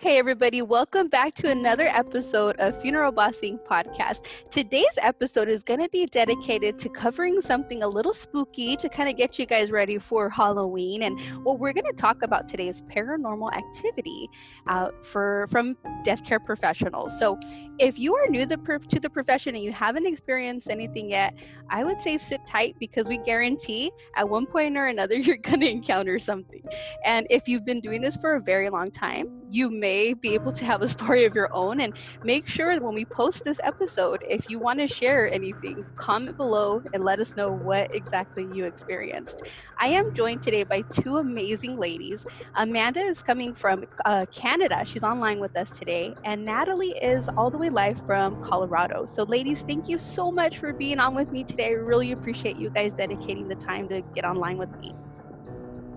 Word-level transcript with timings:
Hey, 0.00 0.16
everybody, 0.16 0.62
welcome 0.62 1.08
back 1.08 1.34
to 1.34 1.50
another 1.50 1.86
episode 1.86 2.56
of 2.58 2.80
Funeral 2.80 3.12
Bossing 3.12 3.58
Podcast. 3.58 4.24
Today's 4.50 4.96
episode 5.02 5.50
is 5.50 5.62
going 5.62 5.80
to 5.80 5.90
be 5.90 6.06
dedicated 6.06 6.78
to 6.78 6.88
covering 6.88 7.42
something 7.42 7.82
a 7.82 7.86
little 7.86 8.14
spooky 8.14 8.76
to 8.76 8.88
kind 8.88 9.10
of 9.10 9.18
get 9.18 9.38
you 9.38 9.44
guys 9.44 9.70
ready 9.70 9.98
for 9.98 10.30
Halloween. 10.30 11.02
And 11.02 11.20
what 11.44 11.58
we're 11.58 11.74
going 11.74 11.84
to 11.84 11.92
talk 11.92 12.22
about 12.22 12.48
today 12.48 12.68
is 12.68 12.80
paranormal 12.80 13.52
activity 13.52 14.30
uh, 14.66 14.88
for 15.02 15.46
from 15.50 15.76
death 16.02 16.24
care 16.24 16.40
professionals. 16.40 17.18
So, 17.18 17.38
if 17.80 17.98
you 17.98 18.14
are 18.14 18.28
new 18.28 18.46
to 18.46 19.00
the 19.00 19.10
profession 19.10 19.54
and 19.54 19.64
you 19.64 19.72
haven't 19.72 20.06
experienced 20.06 20.70
anything 20.70 21.08
yet, 21.10 21.34
I 21.70 21.84
would 21.84 22.00
say 22.00 22.18
sit 22.18 22.40
tight 22.46 22.76
because 22.78 23.08
we 23.08 23.18
guarantee 23.18 23.90
at 24.16 24.28
one 24.28 24.46
point 24.46 24.76
or 24.76 24.86
another 24.86 25.14
you're 25.18 25.38
going 25.38 25.60
to 25.60 25.68
encounter 25.70 26.18
something. 26.18 26.62
And 27.04 27.26
if 27.30 27.48
you've 27.48 27.64
been 27.64 27.80
doing 27.80 28.02
this 28.02 28.16
for 28.16 28.34
a 28.36 28.40
very 28.42 28.68
long 28.68 28.90
time, 28.90 29.26
you 29.48 29.70
may 29.70 30.12
be 30.12 30.34
able 30.34 30.52
to 30.52 30.64
have 30.66 30.82
a 30.82 30.88
story 30.88 31.24
of 31.24 31.34
your 31.34 31.48
own. 31.52 31.80
And 31.80 31.94
make 32.22 32.48
sure 32.48 32.78
when 32.80 32.94
we 32.94 33.06
post 33.06 33.42
this 33.44 33.58
episode, 33.64 34.22
if 34.28 34.48
you 34.48 34.60
want 34.60 34.80
to 34.80 34.86
share 34.86 35.32
anything, 35.32 35.84
comment 35.96 36.36
below 36.36 36.82
and 36.92 37.02
let 37.02 37.18
us 37.18 37.34
know 37.36 37.50
what 37.52 37.88
exactly 37.92 38.44
you 38.44 38.66
experienced. 38.66 39.42
I 39.80 39.88
am 39.88 40.04
joined 40.14 40.42
today 40.42 40.64
by 40.64 40.84
two 40.92 41.16
amazing 41.16 41.78
ladies. 41.78 42.26
Amanda 42.56 43.00
is 43.00 43.22
coming 43.22 43.54
from 43.54 43.84
uh, 44.04 44.26
Canada, 44.32 44.84
she's 44.84 45.02
online 45.02 45.40
with 45.40 45.56
us 45.56 45.72
today, 45.72 46.14
and 46.24 46.44
Natalie 46.44 46.94
is 47.00 47.28
all 47.36 47.50
the 47.50 47.58
way 47.58 47.69
live 47.70 48.04
from 48.06 48.40
Colorado. 48.42 49.06
So, 49.06 49.24
ladies, 49.24 49.62
thank 49.62 49.88
you 49.88 49.98
so 49.98 50.30
much 50.30 50.58
for 50.58 50.72
being 50.72 50.98
on 51.00 51.14
with 51.14 51.32
me 51.32 51.44
today. 51.44 51.66
I 51.66 51.70
really 51.70 52.12
appreciate 52.12 52.56
you 52.56 52.70
guys 52.70 52.92
dedicating 52.92 53.48
the 53.48 53.56
time 53.56 53.88
to 53.88 54.02
get 54.14 54.24
online 54.24 54.58
with 54.58 54.70
me. 54.80 54.94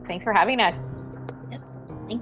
Thanks 0.08 0.24
for 0.24 0.34
having 0.34 0.60
us. 0.60 0.93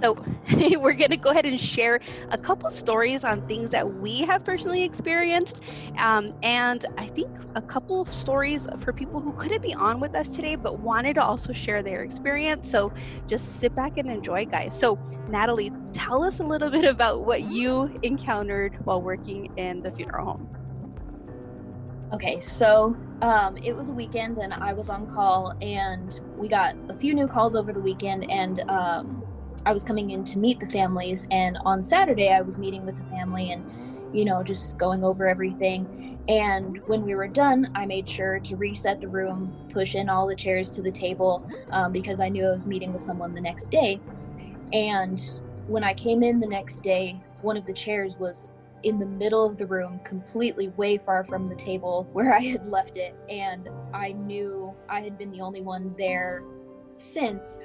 So, 0.01 0.13
we're 0.79 0.93
going 0.93 1.11
to 1.11 1.17
go 1.17 1.31
ahead 1.31 1.45
and 1.45 1.59
share 1.59 1.99
a 2.29 2.37
couple 2.37 2.69
stories 2.71 3.23
on 3.23 3.45
things 3.47 3.69
that 3.69 3.95
we 3.95 4.21
have 4.21 4.43
personally 4.43 4.83
experienced. 4.83 5.61
Um, 5.97 6.31
and 6.43 6.85
I 6.97 7.07
think 7.07 7.29
a 7.55 7.61
couple 7.61 8.05
stories 8.05 8.67
for 8.79 8.93
people 8.93 9.19
who 9.19 9.33
couldn't 9.33 9.61
be 9.61 9.73
on 9.73 9.99
with 9.99 10.15
us 10.15 10.29
today, 10.29 10.55
but 10.55 10.79
wanted 10.79 11.15
to 11.15 11.23
also 11.23 11.53
share 11.53 11.83
their 11.83 12.03
experience. 12.03 12.69
So, 12.69 12.93
just 13.27 13.59
sit 13.59 13.75
back 13.75 13.97
and 13.97 14.09
enjoy, 14.09 14.45
guys. 14.45 14.77
So, 14.77 14.99
Natalie, 15.27 15.71
tell 15.93 16.23
us 16.23 16.39
a 16.39 16.43
little 16.43 16.69
bit 16.69 16.85
about 16.85 17.25
what 17.25 17.43
you 17.51 17.97
encountered 18.03 18.77
while 18.85 19.01
working 19.01 19.51
in 19.57 19.81
the 19.81 19.91
funeral 19.91 20.25
home. 20.25 20.49
Okay, 22.13 22.41
so 22.41 22.95
um, 23.21 23.55
it 23.57 23.73
was 23.73 23.87
a 23.87 23.93
weekend 23.93 24.37
and 24.37 24.53
I 24.53 24.73
was 24.73 24.89
on 24.89 25.07
call, 25.07 25.53
and 25.61 26.19
we 26.37 26.49
got 26.49 26.75
a 26.89 26.93
few 26.93 27.13
new 27.13 27.25
calls 27.25 27.55
over 27.55 27.71
the 27.71 27.79
weekend, 27.79 28.29
and 28.29 28.59
um, 28.69 29.20
I 29.65 29.73
was 29.73 29.83
coming 29.83 30.11
in 30.11 30.25
to 30.25 30.37
meet 30.39 30.59
the 30.59 30.67
families. 30.67 31.27
And 31.31 31.57
on 31.65 31.83
Saturday, 31.83 32.29
I 32.29 32.41
was 32.41 32.57
meeting 32.57 32.85
with 32.85 32.95
the 32.95 33.03
family 33.05 33.51
and, 33.51 33.63
you 34.15 34.25
know, 34.25 34.43
just 34.43 34.77
going 34.77 35.03
over 35.03 35.27
everything. 35.27 36.19
And 36.27 36.79
when 36.87 37.03
we 37.03 37.15
were 37.15 37.27
done, 37.27 37.71
I 37.75 37.85
made 37.85 38.09
sure 38.09 38.39
to 38.39 38.55
reset 38.55 39.01
the 39.01 39.07
room, 39.07 39.55
push 39.69 39.95
in 39.95 40.09
all 40.09 40.27
the 40.27 40.35
chairs 40.35 40.69
to 40.71 40.81
the 40.81 40.91
table 40.91 41.47
um, 41.71 41.91
because 41.91 42.19
I 42.19 42.29
knew 42.29 42.45
I 42.45 42.51
was 42.51 42.67
meeting 42.67 42.93
with 42.93 43.01
someone 43.01 43.33
the 43.33 43.41
next 43.41 43.71
day. 43.71 43.99
And 44.73 45.21
when 45.67 45.83
I 45.83 45.93
came 45.93 46.23
in 46.23 46.39
the 46.39 46.47
next 46.47 46.83
day, 46.83 47.21
one 47.41 47.57
of 47.57 47.65
the 47.65 47.73
chairs 47.73 48.17
was 48.17 48.53
in 48.83 48.99
the 48.99 49.05
middle 49.05 49.45
of 49.45 49.57
the 49.57 49.65
room, 49.65 49.99
completely 50.03 50.69
way 50.69 50.97
far 50.97 51.23
from 51.23 51.45
the 51.45 51.55
table 51.55 52.07
where 52.13 52.33
I 52.33 52.41
had 52.41 52.67
left 52.67 52.97
it. 52.97 53.15
And 53.29 53.69
I 53.93 54.13
knew 54.13 54.73
I 54.89 55.01
had 55.01 55.17
been 55.17 55.31
the 55.31 55.41
only 55.41 55.61
one 55.61 55.93
there 55.97 56.43
since 56.97 57.57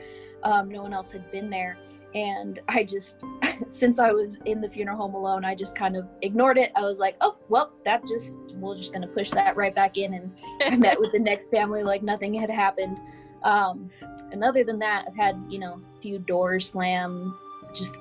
um, 0.42 0.70
no 0.70 0.82
one 0.82 0.92
else 0.92 1.12
had 1.12 1.30
been 1.30 1.50
there. 1.50 1.78
And 2.14 2.60
I 2.68 2.84
just, 2.84 3.22
since 3.68 3.98
I 3.98 4.12
was 4.12 4.38
in 4.44 4.60
the 4.60 4.68
funeral 4.68 4.96
home 4.96 5.14
alone, 5.14 5.44
I 5.44 5.54
just 5.54 5.76
kind 5.76 5.96
of 5.96 6.06
ignored 6.22 6.56
it. 6.56 6.72
I 6.74 6.82
was 6.82 6.98
like, 6.98 7.16
oh, 7.20 7.36
well, 7.48 7.72
that 7.84 8.06
just, 8.06 8.36
we're 8.54 8.76
just 8.76 8.92
going 8.92 9.02
to 9.02 9.08
push 9.08 9.30
that 9.32 9.56
right 9.56 9.74
back 9.74 9.96
in. 9.98 10.14
And 10.14 10.34
I 10.64 10.76
met 10.76 10.98
with 10.98 11.12
the 11.12 11.18
next 11.18 11.50
family 11.50 11.82
like 11.82 12.02
nothing 12.02 12.32
had 12.34 12.50
happened. 12.50 12.98
Um, 13.42 13.90
and 14.32 14.42
other 14.42 14.64
than 14.64 14.78
that, 14.78 15.04
I've 15.08 15.16
had, 15.16 15.42
you 15.48 15.58
know, 15.58 15.80
a 15.96 16.00
few 16.00 16.18
doors 16.18 16.70
slam, 16.70 17.36
just 17.74 17.96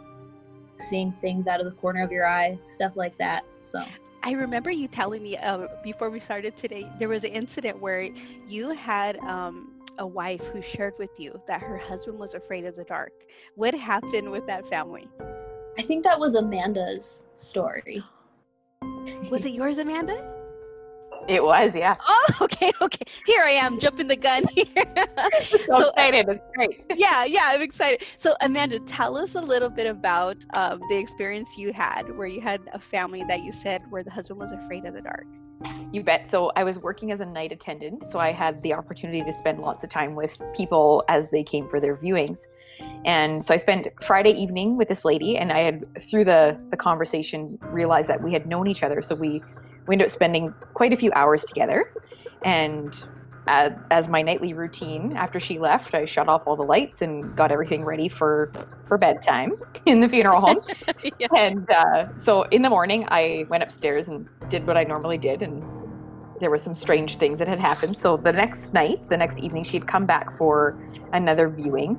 seeing 0.77 1.11
things 1.21 1.47
out 1.47 1.59
of 1.59 1.65
the 1.65 1.73
corner 1.73 2.03
of 2.03 2.11
your 2.11 2.27
eye, 2.27 2.57
stuff 2.65 2.95
like 2.95 3.17
that. 3.17 3.43
So 3.61 3.83
I 4.25 4.31
remember 4.31 4.71
you 4.71 4.87
telling 4.87 5.21
me 5.21 5.37
uh, 5.37 5.67
before 5.83 6.09
we 6.09 6.19
started 6.19 6.57
today, 6.57 6.89
there 6.97 7.07
was 7.07 7.23
an 7.23 7.29
incident 7.29 7.79
where 7.79 8.09
you 8.47 8.69
had 8.71 9.17
um, 9.19 9.71
a 9.97 10.05
wife 10.05 10.45
who 10.47 10.61
shared 10.61 10.93
with 10.99 11.11
you 11.17 11.39
that 11.47 11.61
her 11.61 11.77
husband 11.77 12.19
was 12.19 12.33
afraid 12.33 12.65
of 12.65 12.75
the 12.75 12.83
dark. 12.83 13.11
What 13.55 13.73
happened 13.73 14.31
with 14.31 14.45
that 14.47 14.67
family? 14.67 15.07
I 15.77 15.81
think 15.81 16.03
that 16.03 16.19
was 16.19 16.35
Amanda's 16.35 17.25
story. 17.35 18.03
Was 19.29 19.45
it 19.45 19.51
yours, 19.51 19.77
Amanda? 19.77 20.35
It 21.27 21.43
was, 21.43 21.71
yeah. 21.73 21.95
Oh, 22.07 22.25
okay, 22.41 22.71
okay. 22.81 23.05
Here 23.25 23.43
I 23.43 23.51
am 23.51 23.79
jumping 23.79 24.07
the 24.07 24.15
gun 24.15 24.43
here. 24.53 24.65
so, 25.41 25.57
so 25.67 25.89
excited. 25.89 26.29
It's 26.29 26.43
great. 26.55 26.83
Yeah, 26.95 27.25
yeah, 27.25 27.49
I'm 27.51 27.61
excited. 27.61 28.05
So, 28.17 28.35
Amanda, 28.41 28.79
tell 28.79 29.17
us 29.17 29.35
a 29.35 29.41
little 29.41 29.69
bit 29.69 29.87
about 29.87 30.37
um, 30.53 30.81
the 30.89 30.97
experience 30.97 31.57
you 31.57 31.73
had 31.73 32.15
where 32.15 32.27
you 32.27 32.41
had 32.41 32.61
a 32.73 32.79
family 32.79 33.23
that 33.27 33.43
you 33.43 33.51
said 33.51 33.81
where 33.89 34.03
the 34.03 34.11
husband 34.11 34.39
was 34.39 34.51
afraid 34.51 34.85
of 34.85 34.93
the 34.93 35.01
dark. 35.01 35.25
You 35.91 36.03
bet. 36.03 36.29
So, 36.29 36.51
I 36.55 36.63
was 36.63 36.79
working 36.79 37.11
as 37.11 37.19
a 37.19 37.25
night 37.25 37.51
attendant, 37.51 38.03
so 38.11 38.19
I 38.19 38.31
had 38.31 38.61
the 38.63 38.73
opportunity 38.73 39.23
to 39.23 39.33
spend 39.33 39.59
lots 39.59 39.83
of 39.83 39.89
time 39.89 40.15
with 40.15 40.37
people 40.55 41.03
as 41.07 41.29
they 41.29 41.43
came 41.43 41.69
for 41.69 41.79
their 41.79 41.95
viewings. 41.95 42.39
And 43.05 43.45
so 43.45 43.53
I 43.53 43.57
spent 43.57 43.87
Friday 44.01 44.31
evening 44.31 44.77
with 44.77 44.89
this 44.89 45.05
lady, 45.05 45.37
and 45.37 45.51
I 45.51 45.59
had, 45.59 45.85
through 46.09 46.25
the, 46.25 46.59
the 46.71 46.77
conversation, 46.77 47.57
realized 47.61 48.09
that 48.09 48.21
we 48.21 48.33
had 48.33 48.47
known 48.47 48.67
each 48.67 48.83
other. 48.83 49.01
So 49.01 49.15
we 49.15 49.41
we 49.87 49.93
ended 49.93 50.07
up 50.07 50.11
spending 50.11 50.53
quite 50.73 50.93
a 50.93 50.97
few 50.97 51.11
hours 51.13 51.45
together. 51.45 51.91
And 52.43 52.95
uh, 53.47 53.69
as 53.91 54.07
my 54.07 54.21
nightly 54.21 54.53
routine, 54.53 55.13
after 55.15 55.39
she 55.39 55.59
left, 55.59 55.93
I 55.93 56.05
shut 56.05 56.27
off 56.27 56.43
all 56.45 56.55
the 56.55 56.63
lights 56.63 57.01
and 57.01 57.35
got 57.35 57.51
everything 57.51 57.83
ready 57.83 58.09
for 58.09 58.51
for 58.87 58.97
bedtime 58.97 59.53
in 59.85 60.01
the 60.01 60.09
funeral 60.09 60.41
home. 60.41 60.61
yeah. 61.19 61.27
And 61.37 61.69
uh, 61.69 62.07
so 62.17 62.43
in 62.43 62.61
the 62.61 62.69
morning, 62.69 63.05
I 63.09 63.45
went 63.49 63.63
upstairs 63.63 64.07
and 64.07 64.27
did 64.49 64.65
what 64.65 64.77
I 64.77 64.83
normally 64.83 65.17
did, 65.17 65.41
and 65.41 65.63
there 66.39 66.49
were 66.49 66.57
some 66.57 66.75
strange 66.75 67.17
things 67.17 67.39
that 67.39 67.47
had 67.47 67.59
happened. 67.59 67.99
So 67.99 68.17
the 68.17 68.33
next 68.33 68.73
night, 68.73 69.07
the 69.09 69.17
next 69.17 69.37
evening, 69.39 69.63
she'd 69.63 69.87
come 69.87 70.05
back 70.05 70.37
for 70.37 70.77
another 71.13 71.47
viewing. 71.47 71.97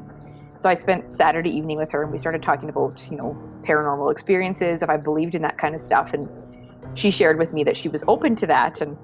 So 0.58 0.68
I 0.68 0.74
spent 0.74 1.14
Saturday 1.14 1.50
evening 1.50 1.76
with 1.78 1.90
her, 1.92 2.02
and 2.02 2.10
we 2.10 2.18
started 2.18 2.42
talking 2.42 2.68
about 2.68 3.00
you 3.08 3.16
know 3.16 3.36
paranormal 3.62 4.10
experiences, 4.10 4.82
if 4.82 4.88
I 4.88 4.96
believed 4.96 5.34
in 5.34 5.42
that 5.42 5.58
kind 5.58 5.74
of 5.74 5.80
stuff, 5.80 6.10
and 6.12 6.28
she 6.94 7.10
shared 7.10 7.38
with 7.38 7.52
me 7.52 7.62
that 7.64 7.76
she 7.76 7.88
was 7.88 8.02
open 8.08 8.34
to 8.36 8.46
that 8.46 8.80
and 8.80 8.96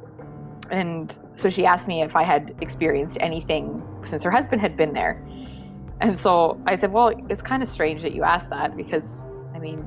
and 0.72 1.16
so 1.36 1.50
she 1.50 1.66
asked 1.66 1.86
me 1.86 2.02
if 2.02 2.16
I 2.16 2.24
had 2.24 2.54
experienced 2.60 3.18
anything 3.20 3.82
since 4.04 4.22
her 4.22 4.30
husband 4.30 4.60
had 4.60 4.76
been 4.76 4.94
there. 4.94 5.22
And 6.00 6.18
so 6.18 6.60
I 6.66 6.76
said, 6.76 6.92
"Well, 6.92 7.12
it's 7.28 7.42
kind 7.42 7.62
of 7.62 7.68
strange 7.68 8.02
that 8.02 8.12
you 8.12 8.24
asked 8.24 8.50
that 8.50 8.76
because 8.76 9.28
I 9.54 9.58
mean, 9.60 9.86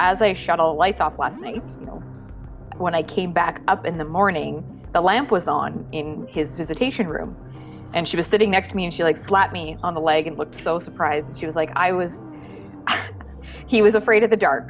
as 0.00 0.22
I 0.22 0.34
shut 0.34 0.60
all 0.60 0.72
the 0.72 0.78
lights 0.78 1.00
off 1.00 1.18
last 1.18 1.40
night, 1.40 1.62
you 1.78 1.86
know, 1.86 2.02
when 2.78 2.94
I 2.94 3.02
came 3.02 3.32
back 3.32 3.62
up 3.68 3.86
in 3.86 3.98
the 3.98 4.04
morning, 4.04 4.90
the 4.94 5.00
lamp 5.00 5.30
was 5.30 5.46
on 5.46 5.86
in 5.92 6.26
his 6.28 6.54
visitation 6.56 7.06
room." 7.06 7.36
And 7.94 8.08
she 8.08 8.16
was 8.16 8.26
sitting 8.26 8.50
next 8.50 8.70
to 8.70 8.76
me 8.76 8.84
and 8.84 8.92
she 8.92 9.02
like 9.02 9.16
slapped 9.16 9.52
me 9.52 9.76
on 9.82 9.94
the 9.94 10.00
leg 10.00 10.26
and 10.26 10.36
looked 10.36 10.56
so 10.56 10.78
surprised. 10.78 11.28
And 11.28 11.38
she 11.38 11.46
was 11.46 11.54
like, 11.56 11.70
"I 11.76 11.92
was 11.92 12.12
he 13.68 13.82
was 13.82 13.94
afraid 13.94 14.24
of 14.24 14.30
the 14.30 14.36
dark 14.36 14.68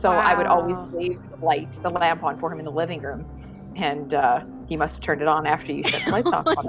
so 0.00 0.10
wow. 0.10 0.18
I 0.18 0.34
would 0.34 0.46
always 0.46 0.76
leave 0.94 1.18
the 1.30 1.44
light, 1.44 1.78
the 1.82 1.90
lamp 1.90 2.24
on 2.24 2.38
for 2.38 2.52
him 2.52 2.58
in 2.58 2.64
the 2.64 2.70
living 2.72 3.02
room. 3.02 3.26
And 3.76 4.14
uh, 4.14 4.40
he 4.70 4.76
must 4.76 4.94
have 4.94 5.02
turned 5.02 5.20
it 5.20 5.26
on 5.26 5.46
after 5.48 5.72
you 5.72 5.82
shut 5.82 6.00
the 6.04 6.12
lights 6.12 6.32
off. 6.32 6.46
oh 6.46 6.62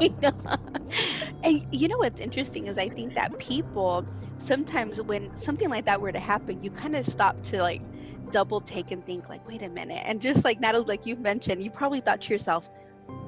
and 1.43 1.64
you 1.72 1.87
know 1.87 1.97
what's 1.99 2.20
interesting 2.20 2.66
is 2.66 2.79
I 2.79 2.90
think 2.90 3.14
that 3.14 3.37
people 3.37 4.03
sometimes 4.40 4.99
when 5.03 5.34
something 5.37 5.70
like 5.70 5.85
that 5.85 6.02
were 6.02 6.11
to 6.11 6.20
happen, 6.20 6.64
you 6.64 6.72
kind 6.72 6.96
of 6.96 7.05
stop 7.05 7.43
to 7.43 7.61
like 7.61 7.84
double 8.31 8.59
take 8.59 8.90
and 8.90 9.05
think 9.05 9.29
like, 9.29 9.47
wait 9.47 9.61
a 9.61 9.70
minute. 9.70 10.02
And 10.03 10.20
just 10.20 10.43
like 10.43 10.59
Natalie, 10.59 10.85
like 10.85 11.05
you 11.05 11.16
mentioned, 11.16 11.64
you 11.64 11.70
probably 11.70 12.02
thought 12.02 12.22
to 12.22 12.34
yourself, 12.34 12.67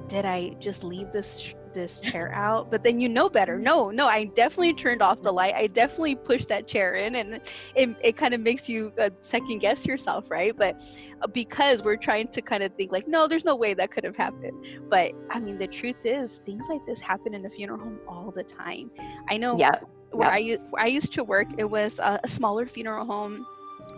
did 0.07 0.25
I 0.25 0.55
just 0.59 0.83
leave 0.83 1.11
this 1.11 1.53
this 1.73 1.99
chair 1.99 2.31
out 2.33 2.69
but 2.69 2.83
then 2.83 2.99
you 2.99 3.09
know 3.09 3.29
better. 3.29 3.57
No 3.59 3.89
no 3.89 4.07
i 4.07 4.25
definitely 4.25 4.73
turned 4.73 5.01
off 5.01 5.21
the 5.21 5.31
light. 5.31 5.53
I 5.55 5.67
definitely 5.67 6.15
pushed 6.15 6.49
that 6.49 6.67
chair 6.67 6.93
in 6.93 7.15
and 7.15 7.35
it, 7.75 7.95
it 8.01 8.17
kind 8.17 8.33
of 8.33 8.41
makes 8.41 8.69
you 8.69 8.91
uh, 8.99 9.09
second 9.19 9.59
guess 9.59 9.85
yourself 9.85 10.29
right? 10.29 10.55
But 10.55 10.79
uh, 11.21 11.27
because 11.27 11.83
we're 11.83 11.97
trying 11.97 12.27
to 12.29 12.41
kind 12.41 12.63
of 12.63 12.73
think 12.75 12.91
like 12.91 13.07
no 13.07 13.27
there's 13.27 13.45
no 13.45 13.55
way 13.55 13.73
that 13.73 13.91
could 13.91 14.03
have 14.03 14.15
happened. 14.15 14.65
But 14.89 15.13
i 15.29 15.39
mean 15.39 15.57
the 15.57 15.67
truth 15.67 16.03
is 16.03 16.41
things 16.45 16.65
like 16.69 16.85
this 16.85 17.01
happen 17.01 17.33
in 17.33 17.45
a 17.45 17.49
funeral 17.49 17.79
home 17.79 17.99
all 18.07 18.31
the 18.31 18.43
time. 18.43 18.91
I 19.29 19.37
know 19.37 19.57
yeah 19.57 19.79
where 20.13 20.29
I, 20.29 20.57
where 20.69 20.83
I 20.83 20.87
used 20.87 21.11
to 21.13 21.23
work 21.23 21.47
it 21.57 21.65
was 21.65 21.99
a, 21.99 22.19
a 22.23 22.27
smaller 22.27 22.67
funeral 22.67 23.05
home 23.05 23.45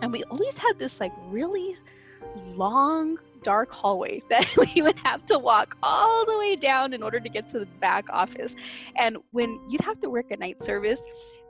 and 0.02 0.12
we 0.12 0.24
always 0.24 0.56
had 0.58 0.78
this 0.78 1.00
like 1.00 1.12
really 1.28 1.76
long 2.56 3.18
dark 3.42 3.70
hallway 3.70 4.20
that 4.30 4.46
we 4.56 4.82
would 4.82 4.98
have 5.04 5.24
to 5.26 5.38
walk 5.38 5.76
all 5.82 6.24
the 6.26 6.36
way 6.38 6.56
down 6.56 6.92
in 6.92 7.02
order 7.02 7.20
to 7.20 7.28
get 7.28 7.48
to 7.50 7.58
the 7.60 7.66
back 7.80 8.06
office. 8.10 8.54
And 8.98 9.18
when 9.30 9.58
you'd 9.68 9.82
have 9.82 10.00
to 10.00 10.10
work 10.10 10.30
a 10.30 10.36
night 10.36 10.62
service, 10.62 11.00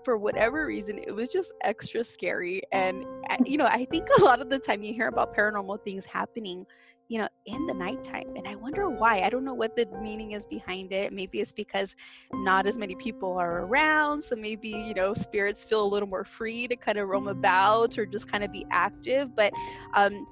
for 0.07 0.17
whatever 0.17 0.67
reason, 0.67 1.01
it 1.05 1.11
was 1.11 1.31
just 1.31 1.53
extra 1.63 2.05
scary. 2.05 2.63
And, 2.71 3.05
you 3.45 3.59
know, 3.59 3.67
I 3.67 3.87
think 3.87 4.07
a 4.21 4.23
lot 4.23 4.41
of 4.41 4.49
the 4.49 4.59
time 4.61 4.85
you 4.85 4.95
hear 4.95 5.09
about 5.09 5.35
paranormal 5.35 5.83
things 5.83 6.05
happening, 6.05 6.65
you 7.09 7.19
know, 7.19 7.27
in 7.45 7.67
the 7.67 7.75
nighttime. 7.75 8.37
And 8.37 8.47
I 8.47 8.55
wonder 8.55 8.89
why. 8.89 9.23
I 9.23 9.31
don't 9.31 9.45
know 9.45 9.55
what 9.55 9.75
the 9.75 9.85
meaning 10.01 10.31
is 10.31 10.47
behind 10.47 10.93
it. 10.93 11.13
Maybe 11.13 11.41
it's 11.41 11.53
because 11.53 11.97
not 12.33 12.69
as 12.69 12.77
many 12.77 12.95
people 12.95 13.37
are 13.37 13.63
around. 13.63 14.23
So 14.23 14.37
maybe, 14.37 14.69
you 14.69 14.95
know, 14.95 15.13
spirits 15.13 15.65
feel 15.65 15.85
a 15.85 15.89
little 15.89 16.09
more 16.09 16.25
free 16.25 16.69
to 16.69 16.77
kind 16.77 16.99
of 16.99 17.09
roam 17.09 17.27
about 17.27 17.99
or 17.99 18.07
just 18.07 18.31
kind 18.31 18.45
of 18.45 18.53
be 18.53 18.65
active. 18.71 19.35
But, 19.35 19.53
um, 19.95 20.25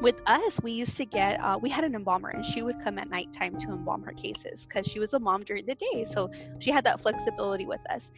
with 0.00 0.20
us, 0.26 0.60
we 0.62 0.72
used 0.72 0.96
to 0.98 1.06
get, 1.06 1.40
uh, 1.40 1.58
we 1.60 1.70
had 1.70 1.84
an 1.84 1.94
embalmer 1.94 2.28
and 2.28 2.44
she 2.44 2.62
would 2.62 2.78
come 2.78 2.98
at 2.98 3.08
nighttime 3.08 3.56
to 3.58 3.72
embalm 3.72 4.02
her 4.02 4.12
cases 4.12 4.66
because 4.66 4.86
she 4.86 5.00
was 5.00 5.12
a 5.12 5.18
mom 5.18 5.42
during 5.42 5.66
the 5.66 5.74
day. 5.74 6.04
So 6.04 6.28
she 6.58 6.70
had 6.70 6.84
that 6.84 7.00
flexibility 7.00 7.66
with 7.66 7.80
us. 7.90 8.10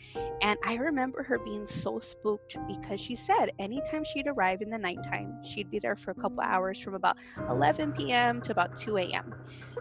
And 0.42 0.58
I 0.64 0.76
remember 0.76 1.22
her 1.22 1.38
being 1.38 1.66
so 1.66 1.98
spooked 1.98 2.56
because 2.66 3.00
she 3.00 3.16
said 3.16 3.50
anytime 3.58 4.04
she'd 4.04 4.26
arrive 4.26 4.60
in 4.62 4.70
the 4.70 4.78
nighttime, 4.78 5.40
she'd 5.44 5.70
be 5.70 5.78
there 5.78 5.96
for 5.96 6.10
a 6.10 6.14
couple 6.14 6.40
hours 6.42 6.80
from 6.80 6.94
about 6.94 7.16
11 7.48 7.92
p.m. 7.92 8.40
to 8.42 8.52
about 8.52 8.70
2 8.76 8.98
a.m. 8.98 9.34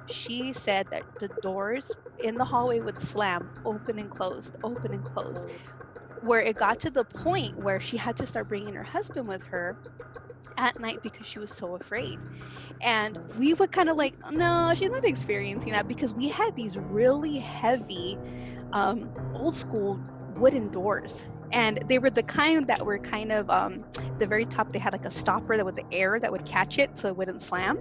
She 0.05 0.53
said 0.53 0.87
that 0.91 1.05
the 1.19 1.29
doors 1.41 1.95
in 2.19 2.37
the 2.37 2.45
hallway 2.45 2.79
would 2.79 3.01
slam 3.01 3.49
open 3.65 3.99
and 3.99 4.09
closed, 4.09 4.55
open 4.63 4.93
and 4.93 5.03
closed, 5.03 5.47
where 6.21 6.41
it 6.41 6.57
got 6.57 6.79
to 6.79 6.91
the 6.91 7.05
point 7.05 7.57
where 7.57 7.79
she 7.79 7.97
had 7.97 8.17
to 8.17 8.27
start 8.27 8.47
bringing 8.47 8.75
her 8.75 8.83
husband 8.83 9.27
with 9.27 9.43
her 9.51 9.77
at 10.57 10.79
night 10.79 11.01
because 11.01 11.25
she 11.25 11.39
was 11.39 11.51
so 11.51 11.75
afraid. 11.75 12.19
And 12.81 13.17
we 13.35 13.53
were 13.53 13.67
kind 13.67 13.89
of 13.89 13.97
like, 13.97 14.15
no, 14.31 14.73
she's 14.75 14.89
not 14.89 15.05
experiencing 15.05 15.73
that 15.73 15.87
because 15.87 16.13
we 16.13 16.29
had 16.29 16.55
these 16.55 16.77
really 16.77 17.39
heavy, 17.39 18.19
um, 18.73 19.11
old 19.33 19.55
school 19.55 20.01
wooden 20.35 20.69
doors. 20.69 21.25
And 21.51 21.79
they 21.87 21.99
were 21.99 22.11
the 22.11 22.23
kind 22.23 22.67
that 22.67 22.85
were 22.85 22.99
kind 22.99 23.31
of 23.31 23.49
um, 23.49 23.85
the 24.17 24.27
very 24.27 24.45
top. 24.45 24.71
They 24.71 24.79
had 24.79 24.93
like 24.93 25.05
a 25.05 25.11
stopper 25.11 25.57
that 25.57 25.65
with 25.65 25.75
the 25.75 25.85
air 25.91 26.19
that 26.19 26.31
would 26.31 26.45
catch 26.45 26.77
it 26.77 26.97
so 26.97 27.07
it 27.07 27.15
wouldn't 27.17 27.41
slam. 27.41 27.79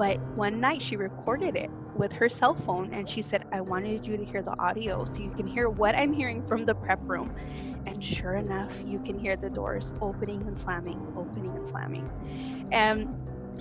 But 0.00 0.18
one 0.34 0.60
night 0.60 0.80
she 0.80 0.96
recorded 0.96 1.56
it 1.56 1.68
with 1.94 2.10
her 2.14 2.30
cell 2.30 2.54
phone 2.54 2.94
and 2.94 3.06
she 3.06 3.20
said, 3.20 3.44
I 3.52 3.60
wanted 3.60 4.06
you 4.06 4.16
to 4.16 4.24
hear 4.24 4.40
the 4.40 4.58
audio 4.58 5.04
so 5.04 5.18
you 5.18 5.30
can 5.30 5.46
hear 5.46 5.68
what 5.68 5.94
I'm 5.94 6.14
hearing 6.14 6.42
from 6.48 6.64
the 6.64 6.74
prep 6.74 7.00
room. 7.02 7.36
And 7.84 8.02
sure 8.02 8.36
enough, 8.36 8.72
you 8.82 8.98
can 9.00 9.18
hear 9.18 9.36
the 9.36 9.50
doors 9.50 9.92
opening 10.00 10.40
and 10.46 10.58
slamming, 10.58 10.98
opening 11.18 11.54
and 11.54 11.68
slamming. 11.68 12.08
And 12.72 13.14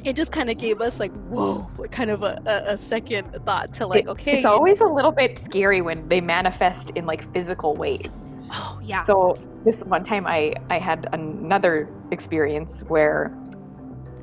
it 0.05 0.15
just 0.15 0.31
kind 0.31 0.49
of 0.49 0.57
gave 0.57 0.79
us 0.79 0.97
like, 0.97 1.11
whoa, 1.27 1.69
like 1.77 1.91
kind 1.91 2.09
of 2.09 2.23
a, 2.23 2.41
a, 2.45 2.73
a 2.75 2.77
second 2.77 3.33
thought 3.45 3.73
to 3.73 3.87
like, 3.87 4.07
okay. 4.07 4.37
It's 4.37 4.45
always 4.45 4.79
a 4.79 4.87
little 4.87 5.11
bit 5.11 5.41
scary 5.43 5.81
when 5.81 6.07
they 6.07 6.21
manifest 6.21 6.91
in 6.91 7.05
like 7.05 7.33
physical 7.33 7.75
ways. 7.75 8.07
Oh 8.53 8.79
yeah. 8.81 9.03
So 9.03 9.35
this 9.65 9.81
one 9.81 10.05
time 10.05 10.25
I, 10.25 10.53
I 10.69 10.79
had 10.79 11.09
another 11.11 11.89
experience 12.11 12.79
where 12.87 13.37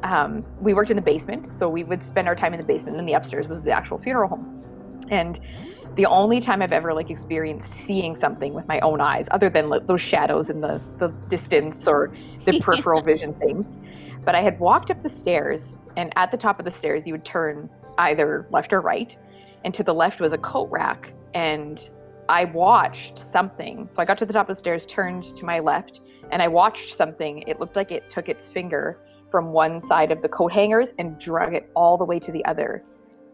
um, 0.03 0.45
we 0.61 0.75
worked 0.75 0.91
in 0.91 0.97
the 0.97 1.03
basement. 1.03 1.57
So 1.59 1.69
we 1.69 1.85
would 1.85 2.03
spend 2.03 2.29
our 2.29 2.37
time 2.37 2.55
in 2.55 2.61
the 2.61 2.67
basement 2.67 2.97
and 2.99 3.09
the 3.09 3.15
upstairs 3.15 3.49
was 3.49 3.61
the 3.63 3.73
actual 3.73 3.99
funeral 3.99 4.29
home. 4.29 5.07
And 5.11 5.41
the 5.97 6.07
only 6.07 6.41
time 6.41 6.61
I've 6.61 6.73
ever 6.73 6.93
like 6.93 7.11
experienced 7.11 7.73
seeing 7.73 8.17
something 8.17 8.53
with 8.53 8.69
my 8.69 8.81
own 8.81 9.01
eyes, 9.01 9.27
other 9.31 9.49
than 9.49 9.71
like, 9.71 9.87
those 9.87 10.03
shadows 10.03 10.51
in 10.51 10.61
the, 10.61 10.81
the 10.99 11.09
distance 11.29 11.89
or 11.89 12.13
the 12.45 12.61
peripheral 12.63 13.03
vision 13.03 13.35
things. 13.35 13.79
But 14.25 14.35
I 14.35 14.43
had 14.43 14.59
walked 14.61 14.91
up 14.91 15.03
the 15.03 15.09
stairs, 15.09 15.75
and 15.97 16.13
at 16.17 16.31
the 16.31 16.37
top 16.37 16.59
of 16.59 16.65
the 16.65 16.73
stairs, 16.73 17.07
you 17.07 17.15
would 17.15 17.25
turn 17.25 17.71
either 17.99 18.47
left 18.51 18.73
or 18.73 18.81
right. 18.83 19.17
And 19.65 19.73
to 19.75 19.83
the 19.83 19.95
left 19.95 20.21
was 20.21 20.33
a 20.33 20.39
coat 20.39 20.69
rack. 20.71 21.13
And 21.35 21.89
I 22.29 22.45
watched 22.45 23.23
something. 23.31 23.89
So 23.93 24.03
I 24.03 24.05
got 24.05 24.19
to 24.19 24.27
the 24.27 24.33
top 24.33 24.51
of 24.51 24.57
the 24.57 24.61
stairs, 24.61 24.85
turned 24.85 25.37
to 25.37 25.45
my 25.45 25.61
left, 25.61 26.01
and 26.31 26.43
I 26.43 26.49
watched 26.49 26.97
something. 26.97 27.43
It 27.47 27.59
looked 27.59 27.77
like 27.77 27.91
it 27.91 28.11
took 28.11 28.29
its 28.29 28.49
finger 28.49 28.99
from 29.31 29.53
one 29.53 29.81
side 29.81 30.13
of 30.13 30.23
the 30.23 30.29
coat 30.29 30.53
hangers 30.53 30.93
and 30.99 31.19
drug 31.19 31.55
it 31.55 31.71
all 31.75 31.97
the 31.97 32.05
way 32.05 32.19
to 32.19 32.33
the 32.33 32.45
other. 32.45 32.83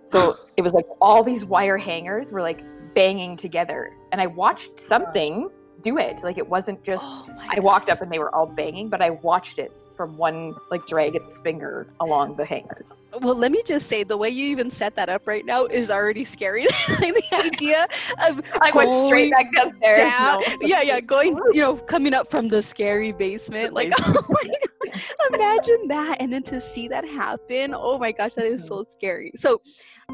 So 0.05 0.37
it 0.57 0.63
was 0.63 0.73
like 0.73 0.87
all 1.01 1.23
these 1.23 1.45
wire 1.45 1.79
hangers 1.79 2.33
were 2.33 2.43
like 2.43 2.65
banging 2.95 3.37
together. 3.37 3.95
And 4.13 4.21
I 4.21 4.27
watched 4.27 4.87
something 4.89 5.51
do 5.83 5.99
it. 5.99 6.23
Like 6.23 6.39
it 6.39 6.49
wasn't 6.49 6.83
just 6.85 7.05
Oh 7.05 7.27
I 7.39 7.61
walked 7.61 7.89
up 7.89 8.03
and 8.03 8.11
they 8.11 8.19
were 8.19 8.35
all 8.35 8.47
banging, 8.47 8.89
but 8.89 9.03
I 9.03 9.11
watched 9.11 9.59
it 9.59 9.73
from 9.97 10.17
one 10.17 10.55
like 10.71 10.87
drag 10.87 11.15
its 11.15 11.39
finger 11.41 11.89
along 12.01 12.37
the 12.37 12.45
hangers. 12.45 12.87
Well, 13.21 13.35
let 13.35 13.53
me 13.53 13.63
just 13.67 13.89
say 13.89 14.05
the 14.05 14.17
way 14.17 14.31
you 14.31 14.47
even 14.47 14.71
set 14.71 14.97
that 14.97 15.09
up 15.09 15.27
right 15.27 15.45
now 15.45 15.67
is 15.67 15.91
already 15.91 16.25
scary. 16.25 16.63
like 17.01 17.15
the 17.15 17.37
idea 17.45 17.87
of 18.27 18.41
I 18.61 18.71
went 18.75 19.07
straight 19.07 19.31
back 19.31 19.47
downstairs. 19.55 19.99
down, 19.99 20.41
No. 20.41 20.57
yeah, 20.63 20.83
yeah, 20.83 21.01
going, 21.01 21.39
you 21.53 21.61
know, 21.61 21.77
coming 21.77 22.15
up 22.15 22.31
from 22.31 22.49
the 22.49 22.63
scary 22.63 23.13
basement. 23.13 23.75
Like, 23.75 23.93
oh 24.01 24.25
my 24.29 24.43
God, 24.45 25.35
imagine 25.35 25.89
that, 25.89 26.17
and 26.21 26.33
then 26.33 26.43
to 26.45 26.61
see 26.61 26.89
that 26.89 27.05
happen. 27.07 27.75
Oh 27.75 27.99
my 27.99 28.13
gosh, 28.13 28.35
that 28.35 28.47
is 28.47 28.67
so 28.67 28.85
scary. 28.89 29.33
So, 29.37 29.61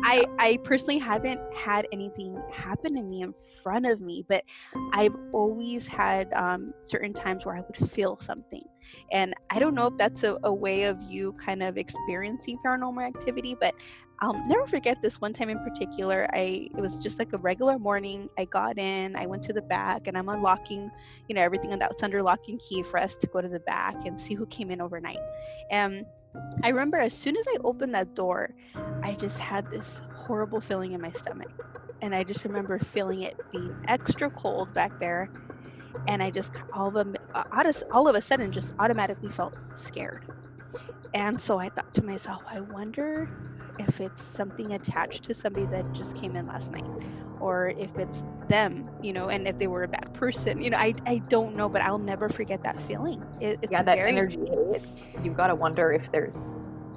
I 0.04 0.24
I 0.38 0.58
personally 0.64 0.98
haven't 0.98 1.40
had 1.54 1.86
anything 1.92 2.40
happen 2.52 2.94
to 2.94 3.02
me 3.02 3.22
in 3.22 3.34
front 3.62 3.86
of 3.86 4.00
me, 4.00 4.24
but 4.28 4.42
I've 4.92 5.14
always 5.32 5.86
had 5.86 6.32
um, 6.34 6.72
certain 6.84 7.12
times 7.12 7.44
where 7.46 7.56
I 7.56 7.60
would 7.60 7.90
feel 7.90 8.18
something, 8.18 8.62
and 9.12 9.34
I 9.50 9.58
don't 9.58 9.74
know 9.74 9.86
if 9.86 9.96
that's 9.96 10.24
a, 10.24 10.36
a 10.44 10.52
way 10.54 10.84
of 10.84 11.00
you 11.02 11.34
kind 11.44 11.62
of 11.62 11.76
experiencing 11.76 12.58
paranormal 12.64 13.06
activity, 13.06 13.56
but 13.60 13.74
I'll 14.20 14.34
never 14.48 14.66
forget 14.66 14.98
this 15.00 15.20
one 15.20 15.32
time 15.32 15.48
in 15.48 15.58
particular. 15.62 16.28
I 16.32 16.68
it 16.76 16.80
was 16.80 16.98
just 16.98 17.18
like 17.18 17.32
a 17.32 17.38
regular 17.38 17.78
morning. 17.78 18.28
I 18.38 18.46
got 18.46 18.78
in, 18.78 19.14
I 19.16 19.26
went 19.26 19.44
to 19.44 19.52
the 19.52 19.62
back, 19.62 20.06
and 20.06 20.18
I'm 20.18 20.28
unlocking, 20.28 20.90
you 21.28 21.34
know, 21.34 21.40
everything 21.42 21.70
that's 21.70 22.02
under 22.02 22.22
lock 22.22 22.40
and 22.48 22.60
key 22.68 22.82
for 22.82 22.98
us 22.98 23.16
to 23.16 23.28
go 23.28 23.40
to 23.40 23.48
the 23.48 23.60
back 23.60 23.94
and 24.06 24.20
see 24.20 24.34
who 24.34 24.46
came 24.46 24.70
in 24.70 24.80
overnight. 24.80 25.18
And 25.70 26.04
I 26.64 26.68
remember 26.70 26.98
as 26.98 27.14
soon 27.14 27.36
as 27.36 27.44
I 27.48 27.58
opened 27.64 27.94
that 27.94 28.14
door, 28.14 28.50
I 29.04 29.14
just 29.14 29.38
had 29.38 29.70
this 29.70 30.00
horrible 30.14 30.60
feeling 30.60 30.92
in 30.92 31.00
my 31.00 31.12
stomach, 31.12 31.48
and 32.02 32.14
I 32.14 32.24
just 32.24 32.44
remember 32.44 32.78
feeling 32.78 33.22
it 33.22 33.34
being 33.52 33.74
extra 33.88 34.30
cold 34.30 34.74
back 34.74 34.92
there, 35.00 35.30
and 36.08 36.22
I 36.22 36.30
just 36.30 36.60
all 36.74 36.96
of 36.96 37.06
a, 37.34 37.74
all 37.92 38.08
of 38.08 38.16
a 38.16 38.20
sudden 38.20 38.50
just 38.50 38.72
automatically 38.78 39.30
felt 39.30 39.54
scared. 39.76 40.24
And 41.14 41.40
so 41.40 41.58
I 41.58 41.68
thought 41.68 41.94
to 41.94 42.04
myself, 42.04 42.42
I 42.50 42.60
wonder 42.60 43.28
if 43.78 44.00
it's 44.00 44.22
something 44.22 44.72
attached 44.72 45.24
to 45.24 45.34
somebody 45.34 45.66
that 45.66 45.94
just 45.94 46.16
came 46.16 46.36
in 46.36 46.46
last 46.46 46.72
night 46.72 46.84
or 47.40 47.72
if 47.78 47.96
it's 47.96 48.24
them, 48.48 48.88
you 49.02 49.12
know, 49.12 49.28
and 49.28 49.46
if 49.46 49.58
they 49.58 49.68
were 49.68 49.84
a 49.84 49.88
bad 49.88 50.12
person. 50.14 50.62
You 50.62 50.70
know, 50.70 50.78
I, 50.78 50.94
I 51.06 51.18
don't 51.28 51.54
know, 51.54 51.68
but 51.68 51.82
I'll 51.82 51.98
never 51.98 52.28
forget 52.28 52.62
that 52.64 52.80
feeling. 52.82 53.22
It, 53.40 53.58
it's 53.62 53.70
yeah, 53.70 53.82
that 53.82 53.98
very, 53.98 54.10
energy. 54.10 54.38
You've 55.22 55.36
got 55.36 55.48
to 55.48 55.54
wonder 55.54 55.92
if 55.92 56.10
there's 56.12 56.36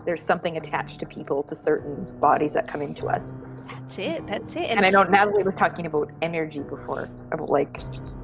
there's 0.06 0.24
something 0.24 0.58
attached 0.58 1.00
to 1.02 1.06
people, 1.06 1.44
to 1.44 1.56
certain 1.56 2.08
bodies 2.20 2.54
that 2.54 2.68
come 2.68 2.82
into 2.82 3.08
us. 3.08 3.24
That's 3.70 4.00
it. 4.00 4.28
That's 4.28 4.56
it. 4.56 4.72
And 4.72 4.86
I 4.86 4.90
know 4.90 5.04
Natalie 5.04 5.44
was 5.44 5.54
talking 5.56 5.86
about 5.86 6.12
energy 6.24 6.62
before, 6.62 7.08
about 7.32 7.50
like 7.50 7.80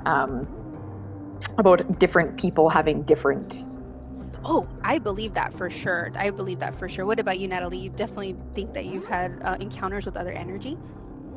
um, 0.08 0.48
about 1.58 2.00
different 2.00 2.38
people 2.38 2.70
having 2.70 3.04
different 3.04 3.66
Oh, 4.44 4.68
I 4.84 5.00
believe 5.00 5.34
that 5.34 5.54
for 5.54 5.70
sure. 5.70 6.12
I 6.16 6.30
believe 6.30 6.60
that 6.60 6.76
for 6.76 6.88
sure. 6.88 7.06
What 7.06 7.20
about 7.20 7.40
you, 7.40 7.48
Natalie? 7.48 7.80
You 7.80 7.90
definitely 7.90 8.36
think 8.56 8.74
that 8.74 8.86
you've 8.86 9.06
had 9.06 9.40
uh, 9.44 9.58
encounters 9.60 10.06
with 10.06 10.16
other 10.16 10.32
energy? 10.32 10.78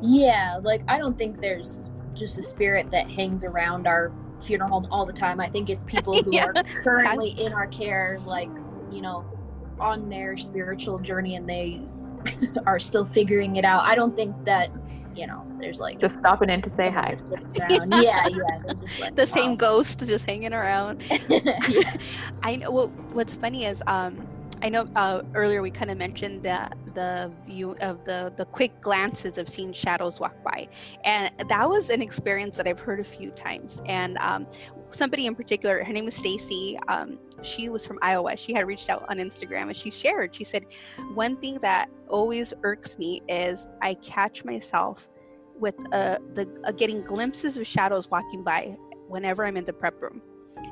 Yeah, 0.01 0.59
like 0.63 0.83
I 0.87 0.97
don't 0.97 1.17
think 1.17 1.41
there's 1.41 1.89
just 2.13 2.37
a 2.37 2.43
spirit 2.43 2.89
that 2.91 3.09
hangs 3.11 3.43
around 3.43 3.87
our 3.87 4.11
funeral 4.41 4.69
home 4.69 4.87
all 4.91 5.05
the 5.05 5.13
time. 5.13 5.39
I 5.39 5.49
think 5.49 5.69
it's 5.69 5.83
people 5.83 6.21
who 6.23 6.31
Yeah, 6.35 6.45
are 6.45 6.53
currently 6.83 7.29
in 7.31 7.53
our 7.53 7.67
care, 7.67 8.19
like, 8.25 8.49
you 8.89 9.01
know, 9.01 9.25
on 9.79 10.09
their 10.09 10.37
spiritual 10.37 10.99
journey 10.99 11.35
and 11.35 11.47
they 11.49 11.81
are 12.65 12.79
still 12.79 13.05
figuring 13.05 13.57
it 13.57 13.65
out. 13.65 13.83
I 13.85 13.95
don't 13.95 14.15
think 14.15 14.35
that, 14.45 14.69
you 15.15 15.27
know, 15.27 15.45
there's 15.59 15.79
like 15.79 15.99
just 15.99 16.17
stopping 16.19 16.49
in 16.49 16.61
to 16.61 16.69
say 16.71 16.89
hi. 16.89 17.15
yeah, 17.55 17.79
yeah. 17.89 18.27
just 18.79 18.99
like, 18.99 19.15
The 19.15 19.27
same 19.27 19.55
ghost 19.55 19.99
just 20.05 20.25
hanging 20.25 20.53
around. 20.53 21.01
Yeah. 21.29 21.95
I 22.43 22.57
know. 22.57 22.71
Well, 22.71 22.87
what's 23.13 23.35
funny 23.35 23.65
is, 23.65 23.81
um, 23.87 24.27
I 24.63 24.69
know 24.69 24.87
uh, 24.95 25.21
earlier 25.33 25.61
we 25.61 25.71
kind 25.71 25.89
of 25.89 25.97
mentioned 25.97 26.43
the 26.43 26.69
the 26.93 27.31
view 27.47 27.75
of 27.81 28.03
the 28.05 28.31
the 28.37 28.45
quick 28.45 28.79
glances 28.81 29.37
of 29.37 29.49
seeing 29.49 29.73
shadows 29.73 30.19
walk 30.19 30.35
by, 30.43 30.67
and 31.03 31.31
that 31.49 31.67
was 31.67 31.89
an 31.89 32.01
experience 32.01 32.57
that 32.57 32.67
I've 32.67 32.79
heard 32.79 32.99
a 32.99 33.03
few 33.03 33.31
times. 33.31 33.81
And 33.87 34.17
um, 34.19 34.47
somebody 34.95 35.25
in 35.27 35.35
particular, 35.35 35.83
her 35.83 35.93
name 35.93 36.05
was 36.05 36.15
Stacy. 36.15 36.77
Um, 36.87 37.19
she 37.43 37.69
was 37.69 37.85
from 37.85 37.99
Iowa. 38.01 38.37
She 38.37 38.53
had 38.53 38.67
reached 38.67 38.89
out 38.89 39.05
on 39.09 39.17
Instagram 39.17 39.63
and 39.63 39.75
she 39.75 39.91
shared. 39.91 40.35
She 40.35 40.43
said, 40.43 40.65
one 41.13 41.37
thing 41.37 41.59
that 41.61 41.89
always 42.09 42.53
irks 42.63 42.97
me 42.97 43.21
is 43.27 43.67
I 43.81 43.95
catch 43.95 44.45
myself 44.45 45.07
with 45.59 45.75
uh, 45.93 46.17
the 46.33 46.47
uh, 46.65 46.71
getting 46.71 47.03
glimpses 47.03 47.57
of 47.57 47.67
shadows 47.67 48.09
walking 48.09 48.43
by 48.43 48.75
whenever 49.07 49.45
I'm 49.45 49.57
in 49.57 49.65
the 49.65 49.73
prep 49.73 50.01
room 50.01 50.21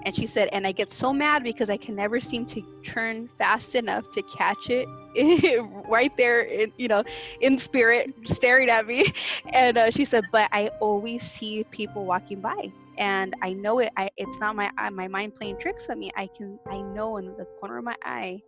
And 0.06 0.16
she 0.16 0.26
said, 0.26 0.50
and 0.54 0.66
I 0.68 0.72
get 0.72 0.92
so 0.92 1.14
mad 1.14 1.44
because 1.44 1.70
I 1.70 1.78
can 1.78 1.96
never 1.96 2.20
seem 2.20 2.46
to 2.48 2.62
turn 2.84 3.30
fast 3.38 3.76
enough 3.76 4.10
to 4.12 4.24
catch 4.24 4.70
it 4.70 4.88
right 5.90 6.16
there, 6.18 6.42
in, 6.42 6.72
you 6.78 6.88
know, 6.88 7.04
in 7.42 7.58
spirit, 7.60 8.14
staring 8.26 8.70
at 8.70 8.88
me. 8.88 9.14
And 9.54 9.78
uh, 9.78 9.92
she 9.92 10.06
said, 10.06 10.26
but 10.32 10.50
I 10.52 10.70
always 10.80 11.24
see 11.24 11.66
people 11.72 12.06
walking 12.06 12.42
by, 12.42 12.72
and 13.00 13.34
I 13.42 13.54
know 13.54 13.80
it. 13.80 13.90
I, 13.98 14.10
it's 14.18 14.38
not 14.40 14.56
my 14.56 14.70
my 14.92 15.08
mind 15.08 15.36
playing 15.36 15.58
tricks 15.60 15.90
on 15.90 16.00
me. 16.00 16.12
I 16.16 16.28
can 16.38 16.60
I 16.70 16.82
know 16.82 17.18
in 17.18 17.26
the 17.38 17.46
corner 17.60 17.80
of 17.80 17.86
my 17.86 17.96
eye, 18.04 18.40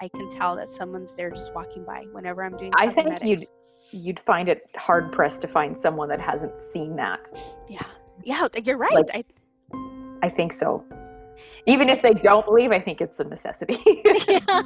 I 0.00 0.08
can 0.08 0.30
tell 0.30 0.56
that 0.56 0.70
someone's 0.70 1.14
there 1.14 1.30
just 1.30 1.54
walking 1.54 1.84
by 1.84 2.04
whenever 2.12 2.44
I'm 2.44 2.56
doing. 2.56 2.72
I 2.76 2.90
think 2.90 3.22
you'd 3.22 3.44
you'd 3.90 4.20
find 4.20 4.48
it 4.48 4.62
hard 4.76 5.12
pressed 5.12 5.40
to 5.42 5.48
find 5.48 5.76
someone 5.78 6.08
that 6.08 6.20
hasn't 6.20 6.52
seen 6.72 6.96
that. 6.96 7.20
Yeah, 7.68 7.82
yeah, 8.24 8.48
you're 8.64 8.78
right. 8.78 8.92
Like, 8.92 9.10
I 9.12 9.24
I 10.22 10.30
think 10.30 10.54
so. 10.54 10.84
Even 11.66 11.88
if 11.88 12.02
they 12.02 12.14
don't 12.14 12.46
believe, 12.46 12.72
I 12.72 12.80
think 12.80 13.00
it's 13.00 13.18
a 13.20 13.24
necessity. 13.24 13.78
yeah. 14.28 14.62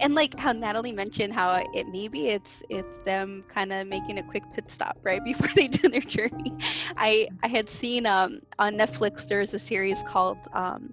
And 0.00 0.14
like 0.14 0.38
how 0.38 0.52
Natalie 0.52 0.92
mentioned 0.92 1.32
how 1.32 1.64
it 1.72 1.86
maybe 1.88 2.28
it's 2.28 2.62
it's 2.68 2.88
them 3.04 3.44
kind 3.48 3.72
of 3.72 3.86
making 3.86 4.18
a 4.18 4.22
quick 4.22 4.44
pit 4.52 4.70
stop 4.70 4.98
right 5.02 5.22
before 5.24 5.48
they 5.54 5.68
do 5.68 5.88
their 5.88 6.00
journey. 6.00 6.52
I 6.96 7.28
I 7.42 7.48
had 7.48 7.68
seen 7.68 8.06
um 8.06 8.40
on 8.58 8.74
Netflix 8.74 9.26
there's 9.26 9.54
a 9.54 9.58
series 9.58 10.02
called 10.02 10.38
um 10.52 10.92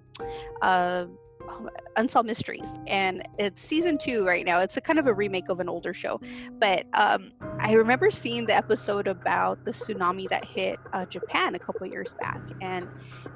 uh 0.62 1.06
Unsolved 1.96 2.26
Mysteries, 2.26 2.68
and 2.86 3.22
it's 3.38 3.62
season 3.62 3.98
two 3.98 4.26
right 4.26 4.44
now. 4.44 4.60
It's 4.60 4.76
a 4.76 4.80
kind 4.80 4.98
of 4.98 5.06
a 5.06 5.14
remake 5.14 5.48
of 5.48 5.60
an 5.60 5.68
older 5.68 5.94
show, 5.94 6.20
but 6.58 6.84
um, 6.94 7.32
I 7.60 7.72
remember 7.72 8.10
seeing 8.10 8.46
the 8.46 8.54
episode 8.54 9.06
about 9.06 9.58
the 9.64 9.72
tsunami 9.72 10.28
that 10.28 10.44
hit 10.44 10.80
uh, 10.92 11.06
Japan 11.06 11.54
a 11.54 11.58
couple 11.58 11.86
years 11.86 12.14
back, 12.20 12.40
and 12.60 12.88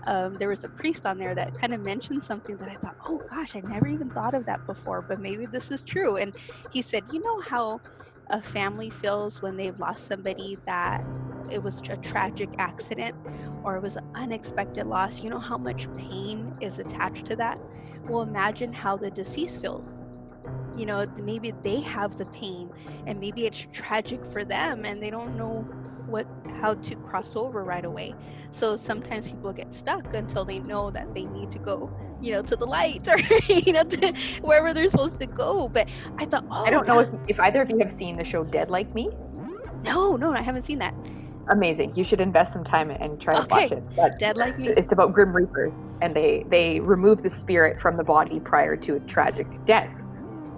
um, 0.06 0.38
there 0.38 0.48
was 0.48 0.64
a 0.64 0.68
priest 0.68 1.06
on 1.06 1.18
there 1.18 1.34
that 1.34 1.52
kind 1.60 1.74
of 1.74 1.80
mentioned 1.80 2.24
something 2.24 2.56
that 2.58 2.68
I 2.68 2.76
thought, 2.76 2.96
oh 3.06 3.22
gosh, 3.28 3.56
I 3.56 3.60
never 3.60 3.86
even 3.86 4.10
thought 4.10 4.34
of 4.34 4.46
that 4.46 4.60
before, 4.66 5.02
but 5.02 5.18
maybe 5.18 5.46
this 5.46 5.70
is 5.70 5.82
true. 5.82 6.16
And 6.16 6.34
he 6.70 6.82
said, 6.82 7.04
you 7.08 7.20
know 7.22 7.40
how 7.40 7.80
a 8.30 8.42
family 8.42 8.90
feels 8.90 9.40
when 9.42 9.56
they've 9.56 9.78
lost 9.78 10.06
somebody 10.06 10.58
that 10.66 11.02
it 11.50 11.62
was 11.62 11.80
a 11.88 11.96
tragic 11.96 12.50
accident 12.58 13.14
or 13.64 13.76
it 13.76 13.82
was 13.82 13.96
an 13.96 14.04
unexpected 14.16 14.86
loss. 14.86 15.22
You 15.22 15.30
know 15.30 15.38
how 15.40 15.58
much 15.58 15.88
pain 15.96 16.52
is 16.60 16.78
attached 16.78 17.26
to 17.26 17.36
that? 17.36 17.58
Well 18.08 18.22
imagine 18.22 18.72
how 18.72 18.96
the 18.96 19.10
deceased 19.10 19.60
feels. 19.60 20.00
You 20.76 20.86
know 20.86 21.06
maybe 21.16 21.52
they 21.62 21.80
have 21.80 22.16
the 22.18 22.26
pain 22.26 22.70
and 23.06 23.18
maybe 23.18 23.46
it's 23.46 23.66
tragic 23.72 24.24
for 24.24 24.44
them 24.44 24.84
and 24.84 25.02
they 25.02 25.10
don't 25.10 25.36
know 25.36 25.66
what 26.06 26.26
how 26.60 26.74
to 26.74 26.96
cross 26.96 27.36
over 27.36 27.64
right 27.64 27.84
away. 27.84 28.14
So 28.50 28.76
sometimes 28.76 29.28
people 29.28 29.52
get 29.52 29.74
stuck 29.74 30.14
until 30.14 30.44
they 30.44 30.58
know 30.60 30.90
that 30.90 31.14
they 31.14 31.24
need 31.24 31.50
to 31.52 31.58
go 31.58 31.90
you 32.20 32.32
know 32.32 32.42
to 32.42 32.56
the 32.56 32.66
light 32.66 33.08
or 33.12 33.18
you 33.52 33.72
know 33.72 33.84
to 33.84 34.12
wherever 34.40 34.72
they're 34.72 34.88
supposed 34.88 35.18
to 35.18 35.26
go. 35.26 35.68
But 35.68 35.88
i 36.18 36.24
thought 36.24 36.44
oh, 36.50 36.64
i 36.64 36.70
don't 36.70 36.86
know 36.86 37.00
if, 37.00 37.08
if 37.28 37.40
either 37.40 37.62
of 37.62 37.70
you 37.70 37.78
have 37.78 37.94
seen 37.96 38.16
the 38.16 38.24
show 38.24 38.44
dead 38.44 38.70
like 38.70 38.94
me? 38.94 39.10
No 39.84 40.16
no 40.16 40.32
i 40.32 40.42
haven't 40.42 40.64
seen 40.64 40.78
that. 40.78 40.94
Amazing. 41.50 41.94
You 41.94 42.04
should 42.04 42.20
invest 42.20 42.52
some 42.52 42.64
time 42.64 42.90
and 42.90 43.20
try 43.20 43.34
to 43.34 43.46
watch 43.50 43.72
it. 43.72 43.82
But 43.96 44.18
Dead 44.18 44.36
like 44.36 44.58
me. 44.58 44.68
It's 44.68 44.92
about 44.92 45.14
grim 45.14 45.34
reapers, 45.34 45.72
and 46.00 46.14
they 46.14 46.44
they 46.48 46.80
remove 46.80 47.22
the 47.22 47.30
spirit 47.30 47.80
from 47.80 47.96
the 47.96 48.04
body 48.04 48.40
prior 48.40 48.76
to 48.76 48.96
a 48.96 49.00
tragic 49.00 49.46
death. 49.66 49.90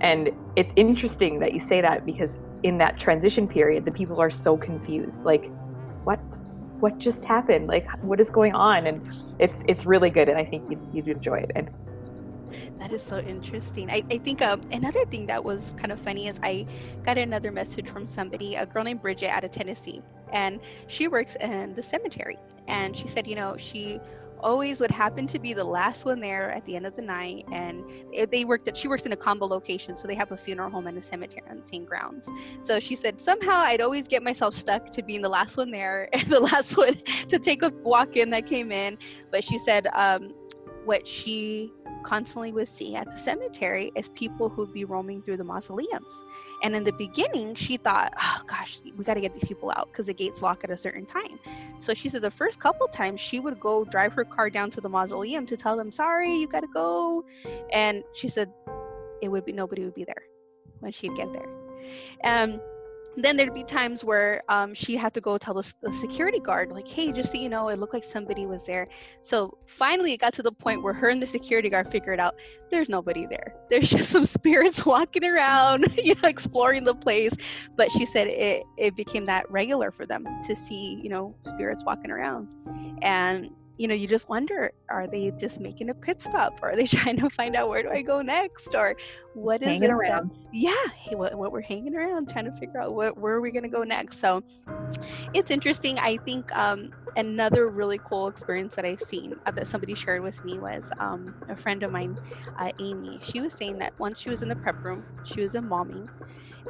And 0.00 0.30
it's 0.56 0.72
interesting 0.76 1.40
that 1.40 1.52
you 1.52 1.60
say 1.60 1.80
that 1.80 2.06
because 2.06 2.30
in 2.62 2.78
that 2.78 2.98
transition 2.98 3.46
period, 3.48 3.84
the 3.84 3.90
people 3.90 4.20
are 4.20 4.30
so 4.30 4.56
confused. 4.56 5.24
Like, 5.24 5.50
what 6.04 6.20
what 6.80 6.98
just 6.98 7.24
happened? 7.24 7.66
Like, 7.66 7.86
what 8.02 8.20
is 8.20 8.30
going 8.30 8.54
on? 8.54 8.86
And 8.86 9.02
it's 9.38 9.60
it's 9.66 9.84
really 9.84 10.10
good, 10.10 10.28
and 10.28 10.38
I 10.38 10.44
think 10.44 10.70
you'd, 10.70 10.80
you'd 10.92 11.08
enjoy 11.08 11.38
it. 11.38 11.50
And 11.54 11.70
that 12.78 12.92
is 12.92 13.02
so 13.02 13.18
interesting. 13.18 13.90
I, 13.90 14.02
I 14.10 14.18
think 14.18 14.42
um, 14.42 14.60
another 14.72 15.04
thing 15.06 15.26
that 15.26 15.44
was 15.44 15.72
kind 15.76 15.92
of 15.92 16.00
funny 16.00 16.26
is 16.26 16.40
I 16.42 16.66
got 17.04 17.18
another 17.18 17.52
message 17.52 17.88
from 17.88 18.06
somebody, 18.06 18.56
a 18.56 18.66
girl 18.66 18.84
named 18.84 19.02
Bridget 19.02 19.28
out 19.28 19.44
of 19.44 19.50
Tennessee, 19.50 20.02
and 20.32 20.60
she 20.86 21.08
works 21.08 21.36
in 21.36 21.74
the 21.74 21.82
cemetery. 21.82 22.38
And 22.66 22.96
she 22.96 23.08
said, 23.08 23.26
you 23.26 23.34
know, 23.34 23.56
she 23.56 24.00
always 24.42 24.80
would 24.80 24.90
happen 24.90 25.26
to 25.26 25.38
be 25.38 25.52
the 25.52 25.64
last 25.64 26.04
one 26.04 26.20
there 26.20 26.50
at 26.50 26.64
the 26.66 26.76
end 26.76 26.86
of 26.86 26.94
the 26.96 27.02
night 27.02 27.44
and 27.52 27.84
they 28.30 28.44
worked 28.44 28.68
at 28.68 28.76
she 28.76 28.88
works 28.88 29.06
in 29.06 29.12
a 29.12 29.16
combo 29.16 29.46
location 29.46 29.96
so 29.96 30.06
they 30.06 30.14
have 30.14 30.32
a 30.32 30.36
funeral 30.36 30.70
home 30.70 30.86
and 30.86 30.98
a 30.98 31.02
cemetery 31.02 31.42
on 31.50 31.58
the 31.58 31.66
same 31.66 31.84
grounds. 31.84 32.28
So 32.62 32.80
she 32.80 32.96
said 32.96 33.20
somehow 33.20 33.56
i'd 33.56 33.80
always 33.80 34.06
get 34.08 34.22
myself 34.22 34.54
stuck 34.54 34.90
to 34.90 35.02
being 35.02 35.22
the 35.22 35.28
last 35.28 35.56
one 35.56 35.70
there 35.70 36.08
the 36.28 36.40
last 36.40 36.76
one 36.76 36.94
to 37.28 37.38
take 37.38 37.62
a 37.62 37.70
walk 37.82 38.16
in 38.16 38.30
that 38.30 38.46
came 38.46 38.72
in. 38.72 38.98
But 39.30 39.44
she 39.44 39.58
said 39.58 39.86
um, 39.94 40.34
what 40.84 41.06
she 41.06 41.72
constantly 42.02 42.52
would 42.52 42.68
see 42.68 42.96
at 42.96 43.10
the 43.10 43.16
cemetery 43.18 43.92
is 43.94 44.08
people 44.10 44.48
who'd 44.48 44.72
be 44.72 44.84
roaming 44.84 45.22
through 45.22 45.36
the 45.36 45.44
mausoleums. 45.44 46.24
And 46.62 46.74
in 46.74 46.84
the 46.84 46.92
beginning, 46.92 47.54
she 47.54 47.76
thought, 47.76 48.12
oh 48.20 48.42
gosh, 48.46 48.80
we 48.96 49.04
got 49.04 49.14
to 49.14 49.20
get 49.20 49.34
these 49.34 49.44
people 49.44 49.72
out 49.76 49.88
because 49.90 50.06
the 50.06 50.14
gates 50.14 50.42
lock 50.42 50.64
at 50.64 50.70
a 50.70 50.76
certain 50.76 51.06
time. 51.06 51.38
So 51.78 51.94
she 51.94 52.08
said 52.08 52.22
the 52.22 52.30
first 52.30 52.58
couple 52.58 52.86
times 52.88 53.20
she 53.20 53.40
would 53.40 53.60
go 53.60 53.84
drive 53.84 54.12
her 54.14 54.24
car 54.24 54.50
down 54.50 54.70
to 54.70 54.80
the 54.80 54.88
mausoleum 54.88 55.46
to 55.46 55.56
tell 55.56 55.76
them, 55.76 55.92
sorry, 55.92 56.34
you 56.36 56.46
got 56.46 56.60
to 56.60 56.68
go. 56.72 57.24
And 57.72 58.02
she 58.14 58.28
said 58.28 58.52
it 59.22 59.28
would 59.28 59.44
be 59.44 59.52
nobody 59.52 59.84
would 59.84 59.94
be 59.94 60.04
there 60.04 60.22
when 60.80 60.92
she'd 60.92 61.14
get 61.16 61.32
there. 61.32 61.48
Um, 62.24 62.60
then 63.16 63.36
there'd 63.36 63.54
be 63.54 63.64
times 63.64 64.04
where 64.04 64.42
um, 64.48 64.74
she 64.74 64.96
had 64.96 65.14
to 65.14 65.20
go 65.20 65.36
tell 65.38 65.54
the, 65.54 65.74
the, 65.82 65.92
security 65.92 66.38
guard 66.38 66.70
like 66.72 66.86
hey 66.86 67.12
just 67.12 67.32
so 67.32 67.38
you 67.38 67.48
know 67.48 67.68
it 67.68 67.78
looked 67.78 67.92
like 67.92 68.04
somebody 68.04 68.46
was 68.46 68.64
there. 68.66 68.88
So 69.20 69.58
finally 69.66 70.12
it 70.12 70.18
got 70.18 70.32
to 70.34 70.42
the 70.42 70.52
point 70.52 70.82
where 70.82 70.92
her 70.92 71.08
and 71.08 71.22
the 71.22 71.26
security 71.26 71.68
guard 71.68 71.90
figured 71.90 72.20
out 72.20 72.36
there's 72.70 72.88
nobody 72.88 73.26
there. 73.26 73.54
There's 73.68 73.90
just 73.96 74.10
some 74.10 74.24
spirits 74.24 74.86
walking 74.86 75.24
around 75.24 75.86
you 76.02 76.14
know 76.22 76.28
exploring 76.28 76.84
the 76.84 76.94
place. 76.94 77.34
But 77.76 77.90
she 77.90 78.06
said 78.06 78.28
it, 78.28 78.62
it 78.78 78.96
became 78.96 79.24
that 79.26 79.50
regular 79.50 79.90
for 79.90 80.06
them 80.06 80.26
to 80.44 80.56
see 80.56 81.00
you 81.02 81.08
know 81.08 81.34
spirits 81.44 81.84
walking 81.84 82.10
around. 82.10 82.54
And 83.02 83.50
you 83.80 83.88
know, 83.88 83.94
you 83.94 84.06
just 84.06 84.28
wonder, 84.28 84.72
are 84.90 85.08
they 85.08 85.32
just 85.40 85.58
making 85.58 85.88
a 85.88 85.94
pit 85.94 86.20
stop? 86.20 86.52
Or 86.62 86.70
are 86.70 86.76
they 86.76 86.86
trying 86.98 87.16
to 87.18 87.30
find 87.30 87.56
out 87.56 87.70
where 87.70 87.82
do 87.82 87.90
I 87.90 88.02
go 88.02 88.20
next? 88.20 88.74
Or 88.74 88.94
what 89.34 89.62
is 89.62 89.80
hanging 89.80 89.82
it 89.82 89.90
around? 89.90 90.30
That, 90.30 90.50
yeah, 90.52 90.84
hey, 91.02 91.16
what, 91.16 91.34
what 91.36 91.52
we're 91.52 91.62
hanging 91.62 91.96
around, 91.96 92.28
trying 92.28 92.44
to 92.44 92.52
figure 92.52 92.80
out 92.80 92.94
what, 92.94 93.16
where 93.16 93.34
are 93.34 93.40
we 93.40 93.52
going 93.52 93.64
to 93.64 93.70
go 93.70 93.82
next. 93.82 94.20
So 94.20 94.42
it's 95.32 95.50
interesting. 95.50 95.98
I 95.98 96.18
think 96.18 96.54
um, 96.56 96.90
another 97.16 97.70
really 97.70 98.00
cool 98.04 98.28
experience 98.28 98.76
that 98.76 98.84
I've 98.84 99.00
seen 99.00 99.34
uh, 99.46 99.52
that 99.52 99.66
somebody 99.66 99.94
shared 99.94 100.22
with 100.22 100.42
me 100.44 100.58
was 100.58 100.90
um, 101.00 101.34
a 101.48 101.56
friend 101.56 101.82
of 101.82 101.90
mine, 101.90 102.16
uh, 102.58 102.70
Amy. 102.78 103.20
She 103.22 103.40
was 103.40 103.54
saying 103.54 103.78
that 103.78 103.94
once 103.98 104.20
she 104.20 104.30
was 104.30 104.42
in 104.42 104.48
the 104.48 104.56
prep 104.56 104.76
room, 104.84 105.06
she 105.22 105.40
was 105.40 105.54
embalming, 105.54 106.10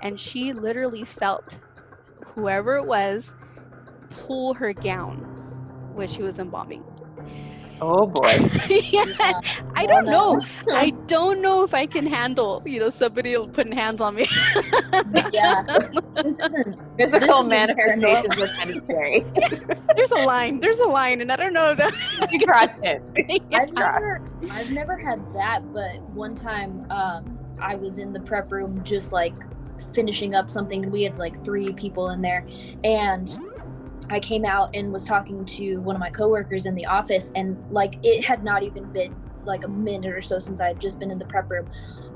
and 0.00 0.18
she 0.18 0.52
literally 0.52 1.04
felt 1.04 1.58
whoever 2.34 2.76
it 2.76 2.86
was 2.86 3.34
pull 4.10 4.54
her 4.54 4.72
gown 4.74 5.26
when 5.92 6.08
she 6.08 6.22
was 6.22 6.38
embalming 6.38 6.84
Oh 7.80 8.06
boy. 8.06 8.28
yeah. 8.68 9.32
I 9.74 9.86
don't 9.86 10.04
know. 10.04 10.40
I 10.72 10.90
don't 11.06 11.40
know 11.40 11.64
if 11.64 11.74
I 11.74 11.86
can 11.86 12.06
handle, 12.06 12.62
you 12.66 12.78
know, 12.78 12.90
somebody 12.90 13.36
putting 13.48 13.72
hands 13.72 14.00
on 14.00 14.14
me. 14.14 14.26
yeah. 15.32 15.62
Physical 16.96 17.44
manifestations 17.44 18.38
are 18.38 18.48
kind 18.48 18.70
of 18.70 18.76
scary. 18.76 19.24
There's 19.96 20.10
a 20.10 20.22
line. 20.26 20.60
There's 20.60 20.78
a 20.80 20.86
line, 20.86 21.20
and 21.20 21.32
I 21.32 21.36
don't 21.36 21.54
know 21.54 21.74
that. 21.74 22.28
you 22.30 22.40
crossed 22.40 22.80
it. 22.82 23.02
yeah. 23.50 23.60
I've, 23.60 23.72
never, 23.72 24.22
I've 24.50 24.70
never 24.72 24.96
had 24.96 25.32
that, 25.32 25.72
but 25.72 26.00
one 26.10 26.34
time 26.34 26.86
um, 26.90 27.38
I 27.60 27.76
was 27.76 27.98
in 27.98 28.12
the 28.12 28.20
prep 28.20 28.52
room 28.52 28.82
just 28.84 29.12
like 29.12 29.34
finishing 29.94 30.34
up 30.34 30.50
something, 30.50 30.84
and 30.84 30.92
we 30.92 31.02
had 31.02 31.16
like 31.16 31.42
three 31.44 31.72
people 31.72 32.10
in 32.10 32.20
there, 32.20 32.46
and 32.84 33.38
I 34.10 34.20
came 34.20 34.44
out 34.44 34.74
and 34.74 34.92
was 34.92 35.04
talking 35.04 35.44
to 35.44 35.78
one 35.78 35.96
of 35.96 36.00
my 36.00 36.10
coworkers 36.10 36.66
in 36.66 36.74
the 36.74 36.86
office, 36.86 37.32
and 37.34 37.56
like 37.70 37.98
it 38.02 38.24
had 38.24 38.42
not 38.44 38.62
even 38.62 38.92
been 38.92 39.14
like 39.44 39.64
a 39.64 39.68
minute 39.68 40.12
or 40.12 40.22
so 40.22 40.38
since 40.38 40.60
I 40.60 40.68
had 40.68 40.80
just 40.80 40.98
been 40.98 41.10
in 41.10 41.18
the 41.18 41.24
prep 41.24 41.50
room. 41.50 41.68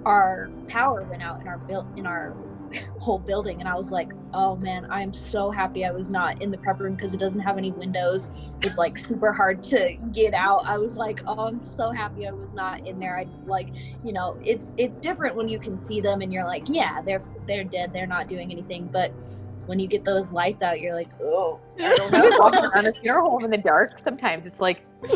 Our 0.05 0.51
power 0.69 1.03
went 1.05 1.23
out 1.23 1.41
in 1.41 1.49
our 1.49 1.59
built 1.59 1.87
in 1.97 2.07
our 2.07 2.37
whole 2.99 3.19
building, 3.19 3.61
and 3.61 3.69
I 3.69 3.75
was 3.77 3.91
like, 3.93 4.13
"Oh 4.33 4.57
man, 4.57 4.87
I 4.91 5.03
am 5.03 5.15
so 5.15 5.51
happy 5.51 5.85
I 5.85 5.93
was 5.93 6.11
not 6.11 6.43
in 6.43 6.51
the 6.51 6.59
prep 6.59 6.81
room 6.81 6.95
because 6.95 7.15
it 7.15 7.21
doesn't 7.21 7.41
have 7.41 7.57
any 7.57 7.73
windows. 7.73 8.31
It's 8.63 8.77
like 8.77 8.99
super 8.99 9.33
hard 9.33 9.63
to 9.65 9.97
get 10.13 10.35
out." 10.35 10.63
I 10.67 10.79
was 10.79 10.97
like, 10.97 11.23
"Oh, 11.27 11.47
I'm 11.47 11.61
so 11.61 11.93
happy 11.93 12.27
I 12.27 12.33
was 12.33 12.55
not 12.55 12.87
in 12.87 12.99
there." 12.99 13.19
I 13.19 13.27
like, 13.47 13.69
you 14.05 14.13
know, 14.13 14.37
it's 14.45 14.75
it's 14.77 15.01
different 15.01 15.37
when 15.37 15.49
you 15.49 15.59
can 15.59 15.79
see 15.79 16.01
them 16.01 16.21
and 16.21 16.33
you're 16.33 16.45
like, 16.45 16.65
"Yeah, 16.69 17.01
they're 17.03 17.23
they're 17.47 17.65
dead. 17.65 17.93
They're 17.93 18.07
not 18.07 18.29
doing 18.29 18.51
anything," 18.51 18.91
but 18.93 19.13
when 19.67 19.79
you 19.79 19.87
get 19.89 20.05
those 20.05 20.31
lights 20.31 20.63
out, 20.63 20.81
you're 20.81 20.95
like, 20.95 21.11
oh, 21.23 21.61
I 21.81 21.95
don't 21.95 22.13
know. 22.13 22.31
Walking 22.39 22.65
around 22.65 22.85
the 22.85 22.95
funeral 23.01 23.31
home 23.31 23.45
in 23.45 23.51
the 23.51 23.59
dark, 23.59 23.99
sometimes 24.05 24.47
it's 24.47 24.61
like, 24.61 24.85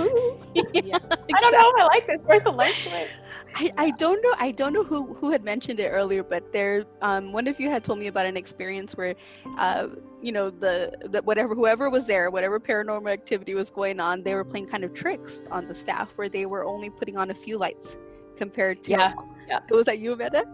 yeah, 0.75 0.99
I 1.35 1.41
don't 1.41 1.53
know 1.53 1.71
if 1.71 1.81
I 1.81 1.85
like 1.85 2.07
this. 2.07 2.19
Where's 2.25 2.43
the 2.45 2.51
light 2.51 2.75
switch? 2.83 3.11
I, 3.55 3.71
I 3.79 3.91
don't 3.93 4.23
know 4.23 4.35
I 4.39 4.51
don't 4.53 4.73
know 4.73 4.85
who 4.85 5.15
who 5.15 5.31
had 5.31 5.45
mentioned 5.45 5.81
it 5.81 5.89
earlier, 5.89 6.23
but 6.23 6.53
there 6.53 6.85
um 7.01 7.33
one 7.33 7.47
of 7.47 7.59
you 7.59 7.71
had 7.71 7.85
told 7.85 7.99
me 7.99 8.07
about 8.07 8.27
an 8.27 8.37
experience 8.37 8.95
where 8.97 9.15
uh 9.59 9.89
you 10.21 10.33
know 10.33 10.51
the, 10.51 10.93
the 11.11 11.23
whatever 11.23 11.55
whoever 11.55 11.89
was 11.91 12.07
there, 12.07 12.31
whatever 12.31 12.61
paranormal 12.61 13.11
activity 13.11 13.55
was 13.55 13.71
going 13.71 14.01
on, 14.01 14.23
they 14.23 14.35
were 14.35 14.45
playing 14.45 14.67
kind 14.69 14.85
of 14.85 14.93
tricks 14.93 15.43
on 15.51 15.67
the 15.69 15.75
staff 15.75 16.13
where 16.17 16.29
they 16.29 16.47
were 16.47 16.65
only 16.65 16.91
putting 16.91 17.17
on 17.17 17.31
a 17.31 17.35
few 17.35 17.59
lights 17.59 17.97
compared 18.37 18.83
to 18.85 18.93
Yeah, 18.93 19.15
yeah. 19.49 19.61
Was 19.71 19.87
that 19.87 19.99
you, 19.99 20.13
Amanda? 20.13 20.45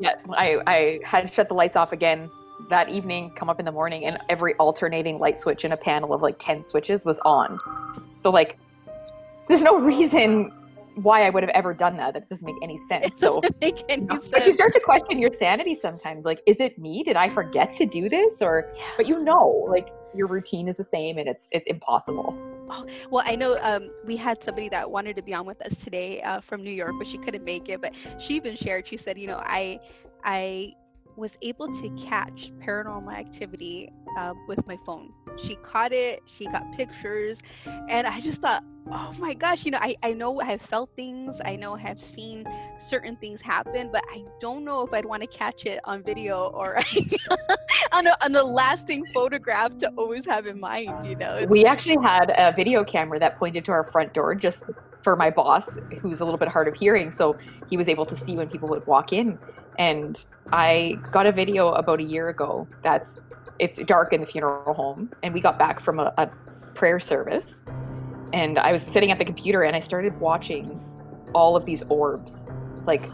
Yeah, 0.00 0.14
I, 0.32 0.58
I 0.66 1.00
had 1.04 1.32
shut 1.32 1.48
the 1.48 1.54
lights 1.54 1.76
off 1.76 1.92
again 1.92 2.30
that 2.68 2.88
evening, 2.88 3.32
come 3.36 3.48
up 3.48 3.58
in 3.58 3.66
the 3.66 3.72
morning, 3.72 4.04
and 4.06 4.18
every 4.28 4.54
alternating 4.54 5.18
light 5.18 5.40
switch 5.40 5.64
in 5.64 5.72
a 5.72 5.76
panel 5.76 6.12
of 6.12 6.22
like 6.22 6.36
10 6.38 6.62
switches 6.62 7.04
was 7.04 7.18
on. 7.24 7.58
So, 8.18 8.30
like, 8.30 8.58
there's 9.48 9.62
no 9.62 9.78
reason 9.78 10.52
why 10.96 11.26
I 11.26 11.30
would 11.30 11.42
have 11.42 11.50
ever 11.50 11.72
done 11.72 11.96
that. 11.96 12.14
That 12.14 12.28
doesn't 12.28 12.44
make 12.44 12.56
any 12.62 12.78
sense. 12.88 13.06
It 13.06 13.18
So, 13.18 13.42
make 13.60 13.82
any 13.88 14.06
but 14.30 14.46
you 14.46 14.52
start 14.52 14.72
to 14.74 14.80
question 14.80 15.18
your 15.18 15.32
sanity 15.32 15.78
sometimes. 15.80 16.24
Like, 16.24 16.40
is 16.46 16.60
it 16.60 16.78
me? 16.78 17.02
Did 17.02 17.16
I 17.16 17.32
forget 17.32 17.74
to 17.76 17.86
do 17.86 18.08
this? 18.08 18.42
Or, 18.42 18.72
Yeah. 18.76 18.82
but 18.96 19.06
you 19.06 19.20
know, 19.20 19.66
like, 19.68 19.88
your 20.14 20.26
routine 20.26 20.68
is 20.68 20.76
the 20.76 20.84
same 20.84 21.18
and 21.18 21.28
it's 21.28 21.46
it's 21.52 21.66
impossible. 21.68 22.36
Well, 23.10 23.24
I 23.26 23.36
know 23.36 23.58
um, 23.62 23.90
we 24.04 24.16
had 24.16 24.42
somebody 24.42 24.68
that 24.68 24.90
wanted 24.90 25.16
to 25.16 25.22
be 25.22 25.34
on 25.34 25.44
with 25.46 25.60
us 25.62 25.74
today 25.76 26.20
uh, 26.22 26.40
from 26.40 26.62
New 26.62 26.70
York, 26.70 26.94
but 26.98 27.06
she 27.06 27.18
couldn't 27.18 27.44
make 27.44 27.68
it. 27.68 27.80
But 27.80 27.94
she 28.18 28.34
even 28.34 28.54
shared. 28.56 28.86
She 28.86 28.96
said, 28.96 29.18
you 29.18 29.26
know, 29.26 29.40
I, 29.44 29.80
I 30.24 30.74
was 31.16 31.36
able 31.42 31.68
to 31.68 31.90
catch 31.90 32.50
paranormal 32.64 33.12
activity 33.14 33.88
uh, 34.16 34.34
with 34.46 34.66
my 34.66 34.76
phone. 34.86 35.12
She 35.36 35.56
caught 35.56 35.92
it. 35.92 36.20
She 36.26 36.46
got 36.48 36.70
pictures, 36.72 37.40
and 37.88 38.06
I 38.06 38.20
just 38.20 38.40
thought, 38.40 38.62
oh 38.90 39.12
my 39.18 39.34
gosh, 39.34 39.64
you 39.64 39.70
know, 39.70 39.78
I 39.80 39.94
I 40.02 40.12
know 40.14 40.40
I've 40.40 40.62
felt 40.62 40.90
things. 40.96 41.40
I 41.44 41.56
know 41.56 41.74
I 41.76 41.80
have 41.80 42.00
seen 42.00 42.44
certain 42.78 43.16
things 43.16 43.40
happen, 43.42 43.90
but 43.92 44.02
I 44.10 44.24
don't 44.40 44.64
know 44.64 44.82
if 44.84 44.92
I'd 44.92 45.06
want 45.06 45.22
to 45.22 45.28
catch 45.28 45.64
it 45.66 45.80
on 45.84 46.02
video 46.02 46.46
or 46.54 46.76
on 47.92 48.06
a, 48.06 48.14
on 48.22 48.32
the 48.32 48.42
lasting 48.44 49.04
photograph 49.12 49.76
to 49.78 49.90
always 49.96 50.26
have 50.26 50.46
in 50.46 50.58
mind. 50.60 51.04
You 51.04 51.16
know, 51.16 51.36
It's- 51.36 51.48
We 51.48 51.64
actually 51.64 51.96
had 52.02 52.32
a 52.36 52.52
video 52.54 52.84
camera 52.84 53.18
that 53.20 53.38
pointed 53.38 53.64
to 53.66 53.72
our 53.72 53.84
front 53.92 54.12
door 54.14 54.34
just 54.34 54.62
for 55.02 55.16
my 55.16 55.30
boss, 55.30 55.64
who's 56.00 56.20
a 56.20 56.24
little 56.24 56.38
bit 56.38 56.48
hard 56.48 56.68
of 56.68 56.74
hearing. 56.74 57.10
So 57.10 57.36
he 57.66 57.76
was 57.76 57.88
able 57.88 58.06
to 58.06 58.16
see 58.16 58.36
when 58.36 58.48
people 58.48 58.68
would 58.70 58.82
walk 58.86 59.12
in. 59.12 59.38
And 59.80 60.22
I 60.52 60.98
got 61.10 61.24
a 61.24 61.32
video 61.32 61.72
about 61.72 62.00
a 62.00 62.02
year 62.02 62.28
ago 62.28 62.68
that's 62.84 63.18
it's 63.58 63.78
dark 63.78 64.12
in 64.12 64.20
the 64.20 64.26
funeral 64.26 64.74
home. 64.74 65.10
And 65.22 65.32
we 65.32 65.40
got 65.40 65.58
back 65.58 65.80
from 65.80 65.98
a, 65.98 66.12
a 66.18 66.30
prayer 66.74 67.00
service. 67.00 67.62
And 68.34 68.58
I 68.58 68.72
was 68.72 68.82
sitting 68.82 69.10
at 69.10 69.18
the 69.18 69.24
computer 69.24 69.62
and 69.62 69.74
I 69.74 69.80
started 69.80 70.20
watching 70.20 70.78
all 71.34 71.56
of 71.56 71.64
these 71.64 71.82
orbs. 71.88 72.34
Like 72.86 73.08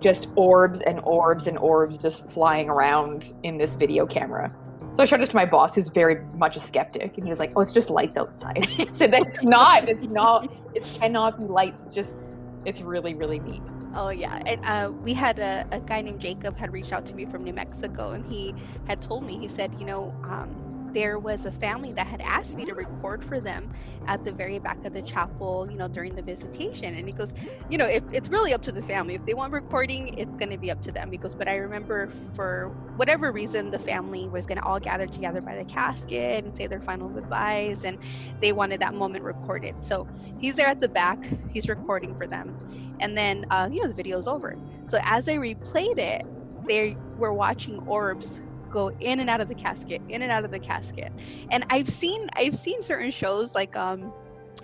just 0.00 0.28
orbs 0.36 0.80
and 0.82 1.00
orbs 1.02 1.48
and 1.48 1.58
orbs 1.58 1.98
just 1.98 2.22
flying 2.30 2.68
around 2.68 3.34
in 3.42 3.58
this 3.58 3.74
video 3.74 4.06
camera. 4.06 4.54
So 4.94 5.02
I 5.02 5.06
showed 5.06 5.20
it 5.20 5.30
to 5.30 5.34
my 5.34 5.46
boss, 5.46 5.74
who's 5.74 5.88
very 5.88 6.24
much 6.36 6.56
a 6.56 6.60
skeptic, 6.60 7.16
and 7.16 7.24
he 7.24 7.30
was 7.30 7.40
like, 7.40 7.50
"Oh, 7.56 7.62
it's 7.62 7.72
just 7.72 7.90
lights 7.90 8.16
outside." 8.16 8.58
I 8.78 8.86
said, 8.92 9.12
"That's 9.12 9.42
not. 9.42 9.88
It's 9.88 10.06
not. 10.06 10.48
It 10.74 10.84
cannot 11.00 11.40
be 11.40 11.46
lights. 11.46 11.82
It's 11.86 11.94
just, 11.96 12.10
it's 12.64 12.80
really, 12.80 13.14
really 13.14 13.40
neat." 13.40 13.62
Oh 13.94 14.08
yeah, 14.10 14.38
and 14.44 14.58
uh, 14.64 14.92
we 15.00 15.14
had 15.14 15.38
a, 15.38 15.64
a 15.70 15.80
guy 15.80 16.02
named 16.02 16.20
Jacob 16.20 16.56
had 16.58 16.72
reached 16.72 16.92
out 16.92 17.06
to 17.06 17.16
me 17.16 17.24
from 17.26 17.44
New 17.44 17.52
Mexico, 17.52 18.10
and 18.12 18.26
he 18.26 18.54
had 18.84 19.00
told 19.00 19.24
me 19.24 19.38
he 19.38 19.48
said, 19.48 19.74
you 19.78 19.86
know, 19.86 20.14
um, 20.24 20.73
there 20.94 21.18
was 21.20 21.46
a 21.46 21.52
family 21.52 21.92
that 21.94 22.06
had 22.08 22.22
asked 22.22 22.56
me 22.56 22.66
to 22.66 22.74
record 22.74 23.24
for 23.24 23.40
them 23.40 23.70
at 24.06 24.24
the 24.24 24.32
very 24.32 24.58
back 24.60 24.78
of 24.84 24.94
the 24.94 25.02
chapel, 25.02 25.68
you 25.70 25.76
know, 25.76 25.88
during 25.88 26.16
the 26.16 26.22
visitation, 26.22 26.94
and 26.94 27.08
he 27.08 27.14
goes, 27.14 27.32
you 27.68 27.78
know, 27.78 27.86
if, 27.88 28.04
it's 28.12 28.30
really 28.30 28.54
up 28.54 28.62
to 28.62 28.72
the 28.72 28.82
family. 28.82 29.14
If 29.14 29.24
they 29.26 29.34
want 29.34 29.52
recording, 29.52 30.10
it's 30.18 30.36
going 30.36 30.50
to 30.50 30.58
be 30.58 30.70
up 30.70 30.80
to 30.82 30.92
them. 30.92 31.12
He 31.12 31.18
goes, 31.18 31.34
but 31.36 31.48
I 31.48 31.56
remember 31.56 32.08
for 32.34 32.72
whatever 32.96 33.32
reason, 33.32 33.70
the 33.70 33.80
family 33.80 34.28
was 34.28 34.46
going 34.46 34.58
to 34.58 34.64
all 34.64 34.80
gather 34.80 35.08
together 35.08 35.42
by 35.42 35.56
the 35.56 35.64
casket 35.64 36.44
and 36.44 36.56
say 36.56 36.66
their 36.66 36.80
final 36.80 37.10
goodbyes, 37.10 37.84
and 37.84 37.98
they 38.40 38.52
wanted 38.52 38.80
that 38.80 38.94
moment 38.94 39.24
recorded. 39.24 39.76
So 39.84 40.08
he's 40.36 40.56
there 40.56 40.68
at 40.68 40.80
the 40.80 40.88
back, 40.88 41.30
he's 41.48 41.68
recording 41.68 42.14
for 42.14 42.26
them 42.28 42.56
and 43.00 43.16
then 43.16 43.44
uh, 43.50 43.68
you 43.70 43.82
know 43.82 43.88
the 43.88 43.94
video's 43.94 44.26
over 44.26 44.56
so 44.86 44.98
as 45.04 45.24
they 45.24 45.36
replayed 45.36 45.98
it 45.98 46.22
they 46.66 46.96
were 47.16 47.34
watching 47.34 47.78
orbs 47.86 48.40
go 48.74 48.90
in 49.00 49.20
and 49.20 49.30
out 49.30 49.40
of 49.40 49.48
the 49.48 49.54
casket 49.54 50.02
in 50.08 50.20
and 50.20 50.30
out 50.30 50.44
of 50.44 50.50
the 50.50 50.58
casket. 50.58 51.10
And 51.50 51.64
i've 51.70 51.88
seen 51.88 52.28
i've 52.36 52.56
seen 52.56 52.82
certain 52.82 53.12
shows 53.12 53.54
like 53.54 53.74
um 53.76 54.12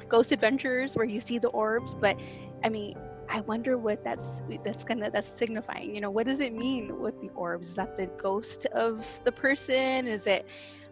ghost 0.08 0.32
adventures 0.32 0.96
where 0.96 1.06
you 1.06 1.20
see 1.20 1.38
the 1.38 1.48
orbs 1.48 1.96
but 2.00 2.16
i 2.64 2.68
mean 2.68 2.94
i 3.30 3.40
wonder 3.42 3.78
what 3.78 4.02
that's 4.02 4.42
that's 4.64 4.84
gonna 4.84 5.10
that's 5.10 5.28
signifying. 5.28 5.94
You 5.94 6.00
know 6.00 6.10
what 6.10 6.26
does 6.26 6.40
it 6.40 6.52
mean 6.52 7.00
with 7.00 7.18
the 7.20 7.30
orbs? 7.30 7.70
Is 7.70 7.74
that 7.76 7.96
the 7.96 8.08
ghost 8.20 8.66
of 8.66 9.06
the 9.24 9.32
person? 9.32 10.06
Is 10.06 10.26
it 10.26 10.44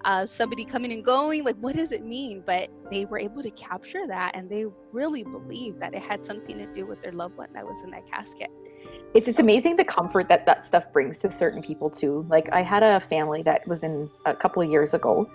uh, 0.04 0.24
somebody 0.24 0.64
coming 0.64 0.92
and 0.92 1.04
going 1.04 1.44
like 1.44 1.56
what 1.56 1.74
does 1.76 1.92
it 1.92 2.04
mean 2.04 2.42
but 2.46 2.70
they 2.90 3.04
were 3.06 3.18
able 3.18 3.42
to 3.42 3.50
capture 3.50 4.06
that 4.06 4.32
and 4.34 4.48
they 4.48 4.64
really 4.92 5.24
believed 5.24 5.80
that 5.80 5.94
it 5.94 6.02
had 6.02 6.24
something 6.24 6.58
to 6.58 6.66
do 6.72 6.86
with 6.86 7.00
their 7.02 7.12
loved 7.12 7.36
one 7.36 7.48
that 7.52 7.64
was 7.64 7.82
in 7.82 7.90
that 7.90 8.06
casket 8.06 8.50
It's 9.14 9.26
it's 9.26 9.38
amazing 9.38 9.76
the 9.76 9.84
comfort 9.84 10.28
that 10.28 10.46
that 10.46 10.66
stuff 10.66 10.84
brings 10.92 11.18
to 11.18 11.30
certain 11.30 11.62
people 11.62 11.90
too. 11.90 12.26
Like 12.28 12.48
I 12.52 12.62
had 12.62 12.82
a 12.82 13.00
family 13.00 13.42
that 13.42 13.66
was 13.66 13.82
in 13.82 14.10
a 14.26 14.34
couple 14.34 14.62
of 14.62 14.70
years 14.70 14.94
ago, 14.94 15.28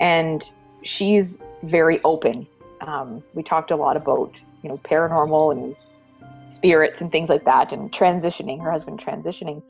and 0.00 0.48
she's 0.82 1.38
very 1.62 2.00
open. 2.04 2.46
Um, 2.80 3.22
we 3.34 3.42
talked 3.42 3.70
a 3.70 3.76
lot 3.76 3.96
about 3.96 4.32
you 4.62 4.68
know 4.68 4.78
paranormal 4.84 5.52
and 5.52 5.76
spirits 6.52 7.00
and 7.00 7.10
things 7.10 7.28
like 7.28 7.44
that, 7.46 7.72
and 7.72 7.90
transitioning. 7.90 8.62
Her 8.62 8.70
husband 8.70 9.00
transitioning, 9.00 9.62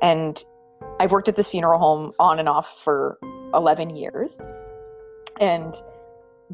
and 0.00 0.42
I've 0.98 1.10
worked 1.10 1.28
at 1.28 1.36
this 1.36 1.48
funeral 1.48 1.78
home 1.78 2.12
on 2.18 2.38
and 2.38 2.48
off 2.48 2.68
for 2.82 3.18
11 3.54 3.90
years, 3.90 4.36
and 5.40 5.74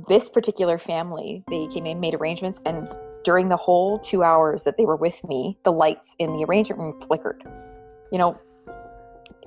this 0.08 0.28
particular 0.28 0.78
family 0.78 1.42
they 1.48 1.66
came 1.68 1.84
in 1.84 1.98
made 1.98 2.14
arrangements 2.14 2.60
and 2.64 2.88
during 3.24 3.48
the 3.48 3.56
whole 3.56 3.98
two 3.98 4.22
hours 4.22 4.62
that 4.62 4.76
they 4.76 4.84
were 4.84 4.96
with 4.96 5.22
me, 5.24 5.58
the 5.64 5.72
lights 5.72 6.14
in 6.18 6.32
the 6.32 6.44
arrangement 6.44 6.80
room 6.80 7.00
flickered. 7.06 7.42
You 8.10 8.18
know, 8.18 8.38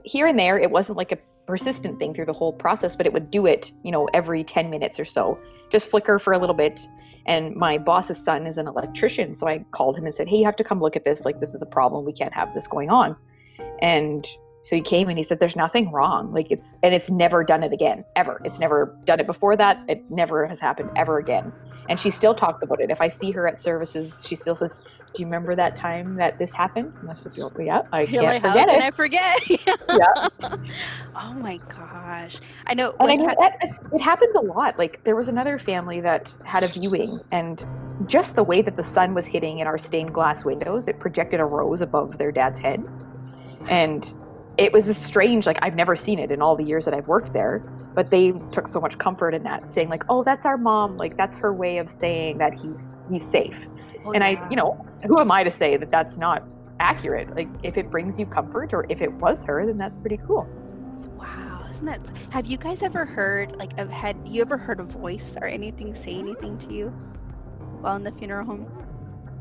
here 0.03 0.27
and 0.27 0.37
there, 0.37 0.59
it 0.59 0.69
wasn't 0.69 0.97
like 0.97 1.11
a 1.11 1.17
persistent 1.47 1.99
thing 1.99 2.13
through 2.13 2.25
the 2.25 2.33
whole 2.33 2.53
process, 2.53 2.95
but 2.95 3.05
it 3.05 3.13
would 3.13 3.31
do 3.31 3.45
it, 3.45 3.71
you 3.83 3.91
know, 3.91 4.07
every 4.13 4.43
10 4.43 4.69
minutes 4.69 4.99
or 4.99 5.05
so, 5.05 5.37
just 5.71 5.89
flicker 5.89 6.19
for 6.19 6.33
a 6.33 6.37
little 6.37 6.55
bit. 6.55 6.79
And 7.25 7.55
my 7.55 7.77
boss's 7.77 8.17
son 8.17 8.45
is 8.45 8.57
an 8.57 8.67
electrician. 8.67 9.33
So 9.33 9.47
I 9.47 9.65
called 9.71 9.97
him 9.97 10.05
and 10.05 10.13
said, 10.13 10.27
Hey, 10.27 10.37
you 10.37 10.45
have 10.45 10.57
to 10.57 10.63
come 10.63 10.81
look 10.81 10.95
at 10.95 11.05
this. 11.05 11.25
Like, 11.25 11.39
this 11.39 11.53
is 11.53 11.61
a 11.61 11.65
problem. 11.65 12.05
We 12.05 12.13
can't 12.13 12.33
have 12.33 12.53
this 12.53 12.67
going 12.67 12.89
on. 12.89 13.15
And 13.81 14.27
so 14.63 14.75
he 14.75 14.81
came 14.81 15.09
and 15.09 15.17
he 15.17 15.23
said, 15.23 15.39
There's 15.39 15.55
nothing 15.55 15.91
wrong. 15.91 16.31
Like, 16.31 16.47
it's, 16.49 16.67
and 16.81 16.93
it's 16.93 17.09
never 17.09 17.43
done 17.43 17.63
it 17.63 17.73
again, 17.73 18.05
ever. 18.15 18.41
It's 18.45 18.59
never 18.59 18.95
done 19.05 19.19
it 19.19 19.27
before 19.27 19.57
that. 19.57 19.83
It 19.87 20.03
never 20.09 20.47
has 20.47 20.59
happened 20.59 20.91
ever 20.95 21.17
again 21.17 21.51
and 21.89 21.99
she 21.99 22.09
still 22.09 22.33
talks 22.33 22.63
about 22.63 22.79
it. 22.81 22.89
If 22.89 23.01
I 23.01 23.09
see 23.09 23.31
her 23.31 23.47
at 23.47 23.59
services, 23.59 24.23
she 24.25 24.35
still 24.35 24.55
says, 24.55 24.79
"Do 25.13 25.21
you 25.21 25.25
remember 25.25 25.55
that 25.55 25.75
time 25.75 26.15
that 26.15 26.37
this 26.39 26.51
happened?" 26.53 26.93
And 27.01 27.09
I 27.09 27.15
said, 27.15 27.33
"Oh, 27.39 27.51
"Yeah, 27.59 27.81
I 27.91 28.05
can't 28.05 28.23
like, 28.23 28.41
how 28.41 28.49
forget 28.49 28.69
can 28.69 28.81
it." 28.81 28.83
I 28.83 28.91
forget? 28.91 29.41
Yeah. 29.89 30.27
oh 31.15 31.33
my 31.33 31.59
gosh. 31.69 32.39
I 32.67 32.73
know. 32.73 32.95
and 32.99 33.11
I 33.11 33.15
mean, 33.15 33.27
ha- 33.27 33.35
that, 33.39 33.53
it 33.91 34.01
happens 34.01 34.33
a 34.35 34.41
lot. 34.41 34.79
Like 34.79 35.03
there 35.03 35.15
was 35.15 35.27
another 35.27 35.59
family 35.59 36.01
that 36.01 36.35
had 36.45 36.63
a 36.63 36.67
viewing, 36.67 37.19
and 37.31 37.63
just 38.07 38.35
the 38.35 38.43
way 38.43 38.61
that 38.61 38.75
the 38.75 38.83
sun 38.83 39.13
was 39.13 39.25
hitting 39.25 39.59
in 39.59 39.67
our 39.67 39.77
stained 39.77 40.13
glass 40.13 40.43
windows, 40.43 40.87
it 40.87 40.99
projected 40.99 41.39
a 41.39 41.45
rose 41.45 41.81
above 41.81 42.17
their 42.17 42.31
dad's 42.31 42.59
head, 42.59 42.83
and 43.69 44.13
it 44.57 44.73
was 44.73 44.87
a 44.87 44.93
strange. 44.93 45.45
Like 45.45 45.59
I've 45.61 45.75
never 45.75 45.95
seen 45.95 46.19
it 46.19 46.31
in 46.31 46.41
all 46.41 46.55
the 46.55 46.63
years 46.63 46.85
that 46.85 46.93
I've 46.93 47.07
worked 47.07 47.33
there. 47.33 47.59
But 47.95 48.09
they 48.09 48.33
took 48.51 48.67
so 48.67 48.79
much 48.79 48.97
comfort 48.97 49.35
in 49.35 49.43
that, 49.43 49.71
saying 49.73 49.89
like, 49.89 50.03
"Oh, 50.09 50.23
that's 50.23 50.45
our 50.45 50.57
mom. 50.57 50.97
Like 50.97 51.15
that's 51.15 51.37
her 51.37 51.53
way 51.53 51.77
of 51.77 51.89
saying 51.91 52.39
that 52.39 52.53
he's 52.53 52.79
he's 53.11 53.23
safe." 53.29 53.55
oh, 54.05 54.11
and 54.11 54.23
yeah. 54.23 54.43
I, 54.43 54.49
you 54.49 54.55
know, 54.55 54.83
who 55.07 55.19
am 55.19 55.31
I 55.31 55.43
to 55.43 55.51
say 55.51 55.77
that 55.77 55.91
that's 55.91 56.17
not 56.17 56.43
accurate? 56.79 57.35
Like, 57.35 57.47
if 57.61 57.77
it 57.77 57.91
brings 57.91 58.19
you 58.19 58.25
comfort 58.25 58.73
or 58.73 58.85
if 58.89 59.01
it 59.01 59.11
was 59.13 59.43
her, 59.43 59.65
then 59.65 59.77
that's 59.77 59.97
pretty 59.97 60.19
cool. 60.25 60.47
Wow, 61.17 61.67
isn't 61.69 61.85
that? 61.85 62.11
Have 62.31 62.47
you 62.47 62.57
guys 62.57 62.81
ever 62.81 63.05
heard 63.05 63.55
like 63.57 63.77
have 63.77 63.91
had 63.91 64.17
you 64.25 64.41
ever 64.41 64.57
heard 64.57 64.79
a 64.79 64.83
voice 64.83 65.37
or 65.39 65.47
anything 65.47 65.93
say 65.93 66.15
anything 66.15 66.57
to 66.59 66.73
you 66.73 66.89
while 67.81 67.95
in 67.95 68.03
the 68.03 68.11
funeral 68.11 68.45
home? 68.45 68.67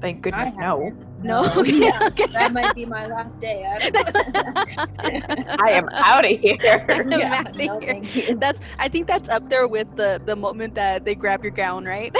Thank 0.02 0.22
goodness, 0.22 0.56
no. 0.56 0.82
haven't. 0.82 1.22
No. 1.22 1.42
No, 1.54 1.62
yeah, 1.62 2.08
that 2.32 2.52
might 2.52 2.74
be 2.74 2.84
my 2.84 3.06
last 3.06 3.38
day. 3.40 3.64
I 3.64 3.90
don't 3.90 5.60
I 5.60 5.70
am 5.70 5.88
out 5.92 6.24
of 6.24 6.40
here. 6.40 6.58
I'm 6.88 7.10
yeah, 7.12 7.44
outta 7.46 7.66
no, 7.66 7.78
here. 7.78 7.92
thank 7.92 8.16
you. 8.16 8.36
That's. 8.36 8.60
I 8.80 8.88
think 8.88 9.06
that's 9.06 9.28
up 9.28 9.48
there 9.48 9.68
with 9.68 9.94
the 9.94 10.20
the 10.26 10.34
moment 10.34 10.74
that 10.74 11.04
they 11.04 11.14
grab 11.14 11.44
your 11.44 11.52
gown, 11.52 11.84
right? 11.84 12.10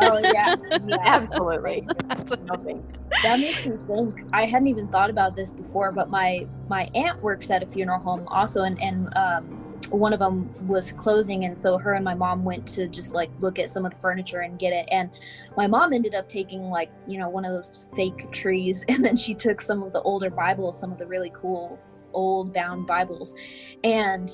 Oh 0.00 0.18
yeah, 0.18 0.54
yeah. 0.86 0.96
Absolutely. 1.04 1.88
Absolutely. 2.10 2.80
That 3.24 3.40
makes 3.40 3.66
me 3.66 3.76
think. 3.88 4.14
I 4.32 4.46
hadn't 4.46 4.68
even 4.68 4.86
thought 4.86 5.10
about 5.10 5.34
this 5.34 5.52
before, 5.52 5.90
but 5.90 6.08
my 6.08 6.46
my 6.68 6.88
aunt 6.94 7.20
works 7.20 7.50
at 7.50 7.64
a 7.64 7.66
funeral 7.66 7.98
home 7.98 8.28
also, 8.28 8.62
and 8.62 8.80
and 8.80 9.12
um, 9.16 9.63
one 9.88 10.12
of 10.12 10.18
them 10.18 10.52
was 10.66 10.92
closing 10.92 11.44
and 11.44 11.58
so 11.58 11.78
her 11.78 11.94
and 11.94 12.04
my 12.04 12.14
mom 12.14 12.44
went 12.44 12.66
to 12.66 12.88
just 12.88 13.14
like 13.14 13.30
look 13.40 13.58
at 13.58 13.70
some 13.70 13.84
of 13.84 13.92
the 13.92 13.98
furniture 13.98 14.40
and 14.40 14.58
get 14.58 14.72
it. 14.72 14.88
And 14.90 15.10
my 15.56 15.66
mom 15.66 15.92
ended 15.92 16.14
up 16.14 16.28
taking 16.28 16.62
like 16.70 16.90
you 17.06 17.18
know 17.18 17.28
one 17.28 17.44
of 17.44 17.52
those 17.52 17.86
fake 17.96 18.30
trees 18.32 18.84
and 18.88 19.04
then 19.04 19.16
she 19.16 19.34
took 19.34 19.60
some 19.60 19.82
of 19.82 19.92
the 19.92 20.02
older 20.02 20.30
bibles 20.30 20.78
some 20.78 20.92
of 20.92 20.98
the 20.98 21.06
really 21.06 21.32
cool 21.34 21.78
old 22.12 22.52
bound 22.54 22.86
bibles. 22.86 23.34
And 23.82 24.30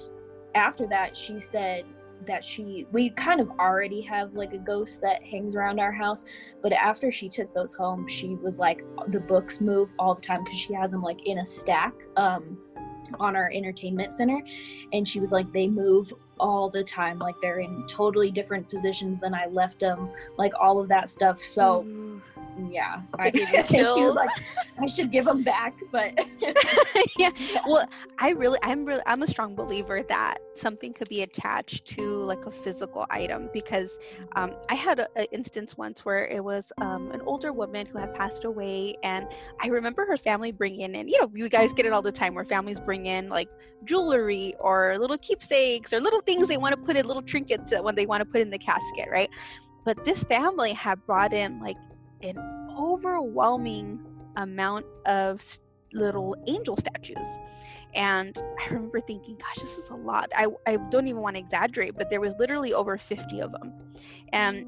after 0.54 0.86
that 0.88 1.16
she 1.16 1.40
said 1.40 1.84
that 2.26 2.44
she 2.44 2.86
we 2.92 3.10
kind 3.10 3.40
of 3.40 3.48
already 3.58 4.00
have 4.02 4.34
like 4.34 4.52
a 4.52 4.58
ghost 4.58 5.00
that 5.00 5.22
hangs 5.22 5.54
around 5.54 5.80
our 5.80 5.92
house 5.92 6.24
but 6.62 6.72
after 6.72 7.10
she 7.10 7.28
took 7.28 7.52
those 7.54 7.72
home 7.72 8.06
she 8.06 8.34
was 8.36 8.58
like 8.58 8.82
the 9.08 9.20
books 9.20 9.60
move 9.60 9.94
all 9.98 10.14
the 10.14 10.20
time 10.20 10.44
because 10.44 10.58
she 10.58 10.74
has 10.74 10.90
them 10.90 11.02
like 11.02 11.26
in 11.26 11.38
a 11.38 11.46
stack 11.46 11.94
um 12.16 12.58
on 13.18 13.36
our 13.36 13.50
entertainment 13.52 14.12
center 14.12 14.40
and 14.92 15.08
she 15.08 15.20
was 15.20 15.32
like 15.32 15.50
they 15.52 15.66
move 15.66 16.12
all 16.38 16.70
the 16.70 16.84
time 16.84 17.18
like 17.18 17.34
they're 17.42 17.60
in 17.60 17.86
totally 17.88 18.30
different 18.30 18.68
positions 18.68 19.20
than 19.20 19.34
i 19.34 19.46
left 19.46 19.80
them 19.80 20.10
like 20.38 20.52
all 20.60 20.80
of 20.80 20.88
that 20.88 21.08
stuff 21.08 21.42
so 21.42 21.82
Ooh. 21.82 22.22
Yeah 22.68 23.02
I, 23.18 23.30
she 23.68 23.82
was 23.82 24.14
like 24.14 24.30
i 24.80 24.86
should 24.86 25.10
give 25.10 25.24
them 25.24 25.42
back 25.42 25.74
but 25.92 26.12
yeah 27.18 27.30
well 27.66 27.86
i 28.18 28.30
really 28.30 28.58
i'm 28.62 28.84
really 28.84 29.02
i'm 29.06 29.22
a 29.22 29.26
strong 29.26 29.54
believer 29.54 30.02
that 30.08 30.38
something 30.54 30.92
could 30.92 31.08
be 31.08 31.22
attached 31.22 31.86
to 31.86 32.02
like 32.02 32.46
a 32.46 32.50
physical 32.50 33.06
item 33.10 33.48
because 33.52 33.98
um, 34.36 34.54
i 34.68 34.74
had 34.74 35.00
an 35.00 35.26
instance 35.32 35.76
once 35.76 36.04
where 36.04 36.26
it 36.28 36.42
was 36.42 36.72
um, 36.80 37.10
an 37.12 37.20
older 37.22 37.52
woman 37.52 37.86
who 37.86 37.98
had 37.98 38.14
passed 38.14 38.44
away 38.44 38.96
and 39.02 39.26
i 39.62 39.68
remember 39.68 40.06
her 40.06 40.16
family 40.16 40.52
bringing 40.52 40.94
in 40.94 41.08
you 41.08 41.20
know 41.20 41.30
you 41.34 41.48
guys 41.48 41.72
get 41.72 41.86
it 41.86 41.92
all 41.92 42.02
the 42.02 42.12
time 42.12 42.34
where 42.34 42.44
families 42.44 42.80
bring 42.80 43.06
in 43.06 43.28
like 43.28 43.48
jewelry 43.84 44.54
or 44.60 44.98
little 44.98 45.18
keepsakes 45.18 45.92
or 45.92 46.00
little 46.00 46.20
things 46.20 46.48
they 46.48 46.56
want 46.56 46.74
to 46.74 46.80
put 46.80 46.96
in 46.96 47.06
little 47.06 47.22
trinkets 47.22 47.70
that 47.70 47.82
when 47.82 47.94
they 47.94 48.06
want 48.06 48.20
to 48.20 48.24
put 48.24 48.40
in 48.40 48.50
the 48.50 48.58
casket 48.58 49.08
right? 49.10 49.30
But 49.84 50.04
this 50.04 50.22
family 50.24 50.72
had 50.72 51.04
brought 51.06 51.32
in 51.32 51.60
like 51.60 51.76
an 52.22 52.36
overwhelming 52.78 54.00
amount 54.36 54.86
of 55.06 55.42
little 55.92 56.36
angel 56.46 56.76
statues. 56.76 57.26
And 57.94 58.36
I 58.60 58.72
remember 58.72 59.00
thinking, 59.00 59.36
gosh, 59.36 59.56
this 59.62 59.76
is 59.76 59.90
a 59.90 59.96
lot. 59.96 60.30
I, 60.36 60.46
I 60.66 60.78
don't 60.90 61.08
even 61.08 61.20
want 61.22 61.36
to 61.36 61.40
exaggerate, 61.40 61.96
but 61.96 62.08
there 62.10 62.20
was 62.20 62.34
literally 62.38 62.72
over 62.72 62.96
50 62.96 63.40
of 63.40 63.52
them. 63.52 63.72
And 64.32 64.66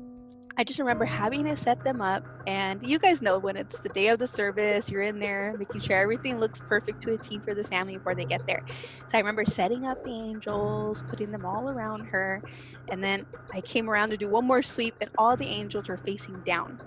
I 0.56 0.64
just 0.64 0.78
remember 0.80 1.04
having 1.04 1.46
to 1.46 1.56
set 1.56 1.82
them 1.84 2.00
up. 2.00 2.24
And 2.46 2.82
you 2.82 2.98
guys 2.98 3.22
know 3.22 3.38
when 3.38 3.56
it's 3.56 3.78
the 3.78 3.88
day 3.90 4.08
of 4.08 4.18
the 4.18 4.26
service, 4.26 4.90
you're 4.90 5.02
in 5.02 5.20
there 5.20 5.54
making 5.56 5.82
sure 5.82 5.96
everything 5.96 6.38
looks 6.38 6.60
perfect 6.60 7.02
to 7.02 7.12
a 7.12 7.18
T 7.18 7.40
for 7.44 7.54
the 7.54 7.64
family 7.64 7.96
before 7.96 8.16
they 8.16 8.24
get 8.24 8.42
there. 8.46 8.62
So 9.06 9.16
I 9.16 9.20
remember 9.20 9.44
setting 9.46 9.86
up 9.86 9.98
the 10.04 10.12
angels, 10.12 11.02
putting 11.08 11.30
them 11.30 11.44
all 11.44 11.70
around 11.70 12.06
her. 12.06 12.42
And 12.90 13.02
then 13.02 13.24
I 13.54 13.60
came 13.60 13.88
around 13.88 14.10
to 14.10 14.16
do 14.16 14.28
one 14.28 14.46
more 14.46 14.62
sweep, 14.62 14.96
and 15.00 15.10
all 15.16 15.36
the 15.36 15.46
angels 15.46 15.88
were 15.88 15.98
facing 15.98 16.42
down. 16.42 16.80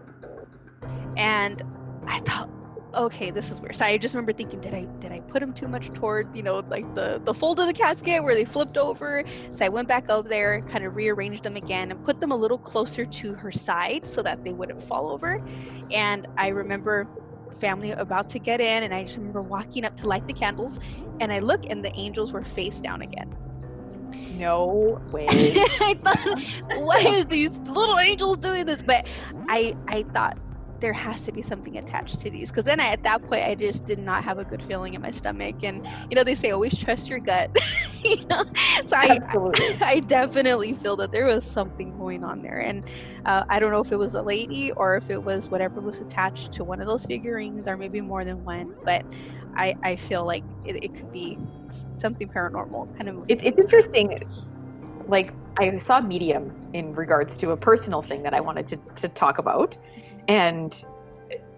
And 1.18 1.62
I 2.08 2.20
thought, 2.26 2.50
okay, 2.96 3.32
this 3.32 3.52
is 3.52 3.62
weird. 3.62 3.76
So 3.76 3.86
I 3.86 3.98
just 3.98 4.14
remember 4.16 4.34
thinking, 4.34 4.60
did 4.62 4.74
I 4.74 4.88
did 5.00 5.12
I 5.12 5.22
put 5.28 5.42
them 5.42 5.54
too 5.54 5.68
much 5.68 5.92
toward, 5.94 6.30
you 6.34 6.44
know, 6.44 6.64
like 6.70 6.88
the 6.96 7.22
the 7.24 7.34
fold 7.34 7.60
of 7.60 7.68
the 7.68 7.74
casket 7.74 8.24
where 8.24 8.36
they 8.36 8.46
flipped 8.46 8.78
over? 8.78 9.24
So 9.52 9.66
I 9.66 9.70
went 9.70 9.88
back 9.88 10.06
up 10.10 10.28
there, 10.28 10.62
kind 10.64 10.86
of 10.86 10.96
rearranged 10.96 11.44
them 11.44 11.56
again, 11.56 11.92
and 11.92 12.02
put 12.02 12.20
them 12.20 12.32
a 12.32 12.38
little 12.38 12.60
closer 12.60 13.06
to 13.06 13.36
her 13.36 13.52
side 13.52 14.08
so 14.08 14.24
that 14.24 14.40
they 14.44 14.54
wouldn't 14.54 14.82
fall 14.84 15.10
over. 15.12 15.40
And 15.92 16.26
I 16.38 16.50
remember 16.50 17.10
family 17.60 17.92
about 17.92 18.30
to 18.30 18.40
get 18.40 18.62
in, 18.62 18.84
and 18.84 18.94
I 18.94 19.04
just 19.04 19.18
remember 19.18 19.44
walking 19.44 19.86
up 19.86 19.96
to 19.98 20.08
light 20.08 20.26
the 20.28 20.34
candles, 20.34 20.78
and 21.20 21.32
I 21.34 21.40
look, 21.40 21.62
and 21.70 21.84
the 21.84 21.92
angels 21.98 22.34
were 22.34 22.44
face 22.44 22.80
down 22.82 23.02
again. 23.02 23.38
No 24.30 25.00
way. 25.12 25.54
I 25.82 25.96
thought, 26.04 26.40
why 26.70 27.04
are 27.20 27.26
these 27.26 27.52
little 27.68 28.00
angels 28.00 28.38
doing 28.38 28.66
this? 28.66 28.82
But 28.84 29.08
I 29.48 29.76
I 29.88 30.04
thought 30.14 30.38
there 30.82 30.94
has 30.94 31.22
to 31.24 31.32
be 31.32 31.42
something 31.42 31.78
attached 31.78 32.20
to 32.22 32.30
these 32.30 32.50
because 32.50 32.64
then 32.64 32.80
I, 32.80 32.88
at 32.88 33.04
that 33.04 33.24
point 33.24 33.44
I 33.44 33.56
just 33.56 33.86
did 33.86 34.00
not 34.00 34.24
have 34.24 34.38
a 34.40 34.46
good 34.46 34.64
feeling 34.64 34.94
in 34.94 35.02
my 35.02 35.12
stomach. 35.12 35.58
And 35.64 35.86
you 36.10 36.16
know 36.16 36.24
they 36.24 36.36
say 36.36 36.52
always 36.52 36.78
trust 36.78 37.10
your 37.10 37.20
gut. 37.20 37.50
You 38.06 38.18
know? 38.30 38.44
So 38.88 38.96
I. 38.98 39.20
I 39.82 40.00
definitely 40.02 40.74
feel 40.74 40.96
that 40.98 41.12
there 41.12 41.26
was 41.26 41.44
something 41.44 41.92
going 41.98 42.24
on 42.24 42.42
there. 42.42 42.60
And 42.60 42.88
uh, 43.26 43.44
I 43.50 43.60
don't 43.60 43.72
know 43.72 43.80
if 43.80 43.92
it 43.92 43.98
was 43.98 44.14
a 44.14 44.22
lady 44.22 44.72
or 44.74 44.96
if 44.96 45.10
it 45.10 45.24
was 45.24 45.50
whatever 45.50 45.82
was 45.82 46.02
attached 46.02 46.54
to 46.54 46.64
one 46.64 46.82
of 46.82 46.88
those 46.88 47.04
figurines 47.06 47.68
or 47.68 47.78
maybe 47.78 48.02
more 48.02 48.24
than 48.24 48.44
one 48.44 48.74
but 48.84 49.04
I, 49.56 49.76
I 49.84 49.96
feel 49.96 50.26
like 50.26 50.44
it, 50.64 50.84
it 50.84 50.94
could 50.94 51.12
be 51.12 51.40
something 51.98 52.28
paranormal 52.28 52.90
kind 52.98 53.10
of 53.10 53.26
It, 53.28 53.44
it's 53.44 53.60
interesting. 53.60 54.20
Like 55.08 55.34
I 55.60 55.78
saw 55.78 56.02
Medium 56.02 56.52
in 56.74 56.94
regards 56.94 57.38
to 57.38 57.52
a 57.52 57.58
personal 57.58 58.02
thing 58.02 58.24
that 58.24 58.34
I 58.34 58.42
wanted 58.42 58.68
to, 58.70 58.78
to 58.98 59.10
talk 59.10 59.38
about, 59.38 59.78
and 60.28 60.86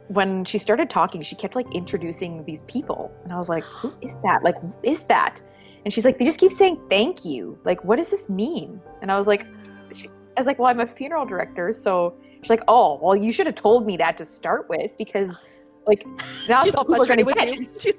when 0.09 0.45
she 0.45 0.57
started 0.57 0.89
talking, 0.89 1.21
she 1.21 1.35
kept 1.35 1.55
like 1.55 1.67
introducing 1.73 2.43
these 2.45 2.63
people, 2.63 3.11
and 3.23 3.33
I 3.33 3.37
was 3.37 3.49
like, 3.49 3.63
"Who 3.63 3.93
is 4.01 4.15
that? 4.23 4.43
Like, 4.43 4.59
who 4.59 4.73
is 4.83 5.01
that?" 5.05 5.41
And 5.83 5.93
she's 5.93 6.05
like, 6.05 6.17
"They 6.17 6.25
just 6.25 6.39
keep 6.39 6.51
saying 6.51 6.79
thank 6.89 7.25
you. 7.25 7.57
Like, 7.65 7.83
what 7.83 7.97
does 7.97 8.09
this 8.09 8.29
mean?" 8.29 8.81
And 9.01 9.11
I 9.11 9.17
was 9.17 9.27
like, 9.27 9.45
she, 9.93 10.09
"I 10.35 10.39
was 10.39 10.47
like, 10.47 10.59
well, 10.59 10.67
I'm 10.67 10.79
a 10.79 10.87
funeral 10.87 11.25
director, 11.25 11.73
so." 11.73 12.15
She's 12.41 12.51
like, 12.51 12.63
"Oh, 12.67 12.99
well, 13.01 13.15
you 13.15 13.31
should 13.31 13.47
have 13.47 13.55
told 13.55 13.85
me 13.85 13.97
that 13.97 14.17
to 14.17 14.25
start 14.25 14.69
with 14.69 14.91
because." 14.97 15.31
Like 15.87 16.05
now 16.49 16.65
She's 16.65 16.75
all 16.75 16.83
frustrated 16.83 17.25
with 17.25 17.35
get- 17.35 17.85
you. 17.85 17.93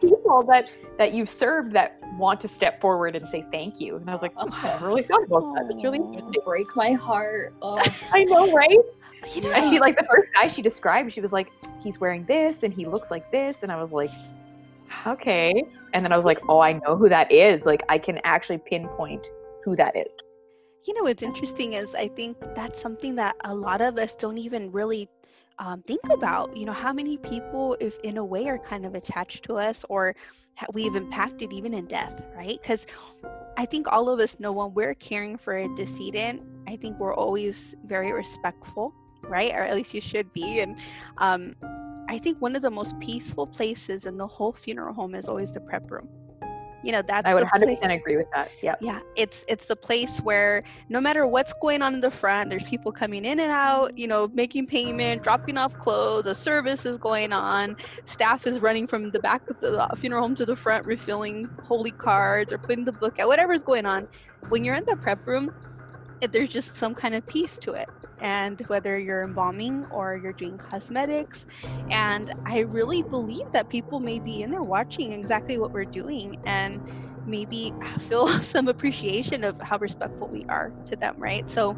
People 0.00 0.42
that 0.48 0.64
that 0.98 1.12
you've 1.12 1.30
served 1.30 1.72
that 1.72 2.00
want 2.18 2.40
to 2.40 2.48
step 2.48 2.80
forward 2.80 3.14
and 3.14 3.24
say 3.28 3.44
thank 3.52 3.80
you. 3.80 3.94
And 3.94 4.10
I 4.10 4.12
was 4.12 4.22
like, 4.22 4.32
oh, 4.36 4.48
I 4.50 4.72
never 4.72 4.88
really 4.88 5.04
thought 5.04 5.22
about 5.22 5.54
that. 5.54 5.68
That's 5.68 5.84
really 5.84 6.00
oh. 6.00 6.12
interesting. 6.12 6.42
break 6.44 6.66
my 6.74 6.94
heart 6.94 7.54
oh 7.62 7.76
I 8.12 8.24
know, 8.24 8.52
right? 8.52 8.80
You 9.34 9.42
know, 9.42 9.50
And 9.52 9.64
she 9.64 9.78
like 9.78 9.96
the 9.96 10.06
first 10.10 10.28
guy 10.34 10.48
she 10.48 10.62
described, 10.62 11.12
she 11.12 11.20
was 11.20 11.32
like, 11.32 11.48
he's 11.82 12.00
wearing 12.00 12.24
this 12.26 12.62
and 12.62 12.72
he 12.72 12.86
looks 12.86 13.10
like 13.10 13.30
this, 13.32 13.62
and 13.62 13.72
I 13.72 13.76
was 13.76 13.92
like, 13.92 14.10
okay. 15.06 15.52
And 15.92 16.04
then 16.04 16.12
I 16.12 16.16
was 16.16 16.24
like, 16.24 16.40
oh, 16.48 16.60
I 16.60 16.74
know 16.74 16.96
who 16.96 17.08
that 17.08 17.30
is. 17.32 17.64
Like 17.66 17.82
I 17.88 17.98
can 17.98 18.20
actually 18.24 18.58
pinpoint 18.58 19.26
who 19.64 19.76
that 19.76 19.96
is. 19.96 20.12
you 20.86 20.94
know 20.94 21.04
what's 21.04 21.22
interesting 21.22 21.72
is 21.74 21.94
i 21.94 22.08
think 22.08 22.36
that's 22.54 22.80
something 22.80 23.14
that 23.16 23.34
a 23.44 23.54
lot 23.54 23.80
of 23.80 23.98
us 23.98 24.14
don't 24.14 24.38
even 24.38 24.70
really 24.72 25.08
um, 25.58 25.82
think 25.82 26.00
about 26.10 26.56
you 26.56 26.64
know 26.66 26.72
how 26.72 26.92
many 26.92 27.16
people 27.18 27.76
if 27.80 27.98
in 28.04 28.16
a 28.18 28.24
way 28.24 28.46
are 28.48 28.58
kind 28.58 28.84
of 28.86 28.94
attached 28.94 29.44
to 29.44 29.56
us 29.56 29.84
or 29.88 30.14
we've 30.72 30.94
impacted 30.96 31.52
even 31.52 31.74
in 31.74 31.86
death 31.86 32.20
right 32.36 32.58
because 32.62 32.86
i 33.56 33.64
think 33.66 33.86
all 33.90 34.08
of 34.08 34.20
us 34.20 34.38
know 34.40 34.52
when 34.52 34.72
we're 34.74 34.94
caring 34.94 35.36
for 35.36 35.56
a 35.56 35.68
decedent 35.76 36.42
i 36.68 36.76
think 36.76 36.98
we're 36.98 37.14
always 37.14 37.74
very 37.84 38.12
respectful 38.12 38.94
right 39.22 39.52
or 39.52 39.62
at 39.62 39.74
least 39.74 39.94
you 39.94 40.00
should 40.00 40.32
be 40.32 40.60
and 40.60 40.76
um, 41.18 41.54
i 42.08 42.18
think 42.18 42.40
one 42.40 42.56
of 42.56 42.62
the 42.62 42.70
most 42.70 42.98
peaceful 43.00 43.46
places 43.46 44.06
in 44.06 44.16
the 44.16 44.26
whole 44.26 44.52
funeral 44.52 44.94
home 44.94 45.14
is 45.14 45.28
always 45.28 45.52
the 45.52 45.60
prep 45.60 45.90
room 45.90 46.08
you 46.86 46.92
know 46.92 47.02
that's 47.02 47.28
I 47.28 47.34
would 47.34 47.42
100% 47.44 47.92
agree 47.92 48.16
with 48.16 48.28
that. 48.32 48.48
Yeah. 48.62 48.76
yeah 48.80 49.00
it's 49.16 49.44
it's 49.48 49.66
the 49.66 49.74
place 49.74 50.20
where 50.20 50.62
no 50.88 51.00
matter 51.00 51.26
what's 51.26 51.52
going 51.60 51.82
on 51.82 51.94
in 51.94 52.00
the 52.00 52.12
front 52.12 52.48
there's 52.48 52.62
people 52.64 52.92
coming 52.92 53.24
in 53.24 53.40
and 53.40 53.50
out 53.50 53.98
you 53.98 54.06
know 54.06 54.28
making 54.32 54.68
payment 54.68 55.24
dropping 55.24 55.56
off 55.58 55.76
clothes 55.78 56.26
a 56.26 56.34
service 56.34 56.86
is 56.86 56.96
going 56.96 57.32
on 57.32 57.74
staff 58.04 58.46
is 58.46 58.60
running 58.60 58.86
from 58.86 59.10
the 59.10 59.18
back 59.18 59.42
of 59.50 59.58
the 59.60 59.88
funeral 59.96 60.22
home 60.22 60.36
to 60.36 60.46
the 60.46 60.54
front 60.54 60.86
refilling 60.86 61.48
holy 61.58 61.92
cards 61.92 62.52
or 62.52 62.58
putting 62.58 62.84
the 62.84 62.92
book 62.92 63.18
out 63.18 63.26
whatever's 63.26 63.64
going 63.64 63.84
on 63.84 64.06
when 64.48 64.64
you're 64.64 64.76
in 64.76 64.84
the 64.86 64.96
prep 65.02 65.18
room 65.26 65.50
there's 66.32 66.48
just 66.50 66.76
some 66.76 66.94
kind 66.94 67.14
of 67.14 67.26
peace 67.26 67.58
to 67.58 67.72
it 67.72 67.86
and 68.20 68.60
whether 68.68 68.98
you're 68.98 69.24
embalming 69.24 69.84
or 69.90 70.16
you're 70.16 70.32
doing 70.32 70.56
cosmetics 70.58 71.44
and 71.90 72.30
i 72.46 72.60
really 72.60 73.02
believe 73.02 73.44
that 73.52 73.68
people 73.68 74.00
may 74.00 74.18
be 74.18 74.42
in 74.42 74.50
there 74.50 74.62
watching 74.62 75.12
exactly 75.12 75.58
what 75.58 75.72
we're 75.72 75.84
doing 75.86 76.34
and 76.46 76.80
maybe 77.26 77.72
feel 78.00 78.26
some 78.40 78.68
appreciation 78.68 79.44
of 79.44 79.56
how 79.60 79.78
respectful 79.78 80.28
we 80.30 80.44
are 80.48 80.72
to 80.84 80.96
them 80.96 81.14
right 81.18 81.42
so 81.48 81.76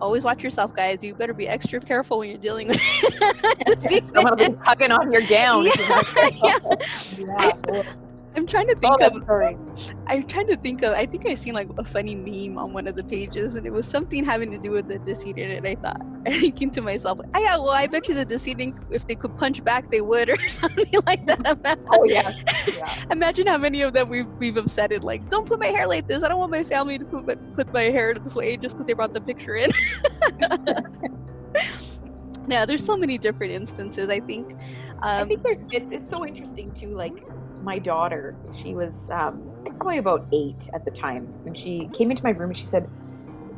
always 0.00 0.24
watch 0.24 0.42
yourself 0.42 0.72
guys 0.72 0.98
you 1.02 1.14
better 1.14 1.34
be 1.34 1.48
extra 1.48 1.80
careful 1.80 2.18
when 2.18 2.28
you're 2.28 2.38
dealing 2.38 2.68
with 2.68 2.80
Someone 4.14 4.32
will 4.38 4.48
be 4.48 4.54
tugging 4.66 4.92
on 4.92 5.10
your 5.12 5.22
gown. 5.22 5.66
if 5.66 5.76
you're 5.76 5.86
yeah, 6.42 6.54
yeah. 7.10 7.52
yeah 7.68 7.82
i'm 8.36 8.46
trying 8.46 8.66
to 8.66 8.76
Oh, 8.82 8.82
think 8.82 9.00
that's 9.00 9.14
of. 9.14 9.22
I'm 10.06 10.26
trying 10.26 10.46
to 10.48 10.56
think 10.56 10.82
of. 10.82 10.92
I 10.94 11.06
think 11.06 11.26
I 11.26 11.34
seen 11.34 11.54
like 11.54 11.68
a 11.78 11.84
funny 11.84 12.14
meme 12.16 12.58
on 12.58 12.72
one 12.72 12.86
of 12.86 12.94
the 12.96 13.04
pages, 13.04 13.54
and 13.54 13.66
it 13.66 13.72
was 13.72 13.86
something 13.86 14.24
having 14.24 14.50
to 14.52 14.58
do 14.58 14.72
with 14.72 14.88
the 14.88 14.98
decedent. 14.98 15.52
And 15.52 15.66
I 15.66 15.76
thought, 15.76 16.00
thinking 16.26 16.70
to 16.72 16.82
myself, 16.82 17.18
oh, 17.34 17.40
yeah, 17.40 17.56
well, 17.56 17.70
I 17.70 17.86
bet 17.86 18.08
you 18.08 18.14
the 18.14 18.24
decedent, 18.24 18.76
if 18.90 19.06
they 19.06 19.14
could 19.16 19.36
punch 19.36 19.62
back, 19.64 19.90
they 19.90 20.00
would, 20.00 20.30
or 20.30 20.36
something 20.48 20.86
like 21.06 21.26
that. 21.26 21.78
Oh 21.92 22.04
yeah. 22.04 22.30
yeah. 22.66 22.94
Imagine 23.10 23.46
how 23.46 23.58
many 23.58 23.82
of 23.82 23.92
them 23.92 24.08
we've 24.08 24.28
we've 24.38 24.54
upsetted. 24.54 25.02
Like, 25.04 25.28
don't 25.28 25.46
put 25.46 25.58
my 25.60 25.66
hair 25.68 25.86
like 25.88 26.06
this. 26.08 26.22
I 26.22 26.28
don't 26.28 26.38
want 26.38 26.52
my 26.52 26.64
family 26.64 26.98
to 26.98 27.04
put 27.06 27.26
my, 27.26 27.34
put 27.54 27.72
my 27.72 27.82
hair 27.84 28.14
this 28.14 28.34
way 28.34 28.56
just 28.56 28.74
because 28.76 28.86
they 28.86 28.94
brought 28.94 29.12
the 29.14 29.20
picture 29.20 29.54
in. 29.54 29.70
yeah, 32.48 32.64
there's 32.66 32.84
so 32.84 32.96
many 32.96 33.18
different 33.18 33.52
instances. 33.52 34.08
I 34.08 34.20
think. 34.20 34.52
I 35.18 35.22
Um, 35.22 35.28
think 35.28 35.42
there's 35.44 35.58
it's, 35.70 35.88
it's 35.90 36.10
so 36.10 36.26
interesting 36.26 36.72
too. 36.78 36.94
Like 36.96 37.14
my 37.62 37.78
daughter, 37.78 38.34
she 38.62 38.74
was 38.74 38.92
um, 39.10 39.42
probably 39.64 39.98
about 39.98 40.26
eight 40.32 40.68
at 40.74 40.84
the 40.84 40.90
time. 40.90 41.32
And 41.46 41.56
she 41.56 41.88
came 41.92 42.10
into 42.10 42.22
my 42.22 42.30
room 42.30 42.50
and 42.50 42.58
she 42.58 42.66
said, 42.70 42.88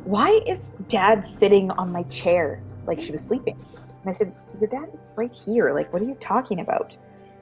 Why 0.04 0.40
is 0.46 0.58
dad 0.88 1.28
sitting 1.38 1.70
on 1.72 1.92
my 1.92 2.02
chair? 2.04 2.62
Like 2.86 3.00
she 3.00 3.12
was 3.12 3.20
sleeping. 3.22 3.58
And 4.04 4.14
I 4.14 4.18
said, 4.18 4.34
Your 4.60 4.68
dad 4.68 4.88
is 4.94 5.00
right 5.16 5.32
here. 5.32 5.72
Like, 5.74 5.92
what 5.92 6.02
are 6.02 6.04
you 6.04 6.16
talking 6.20 6.60
about? 6.60 6.96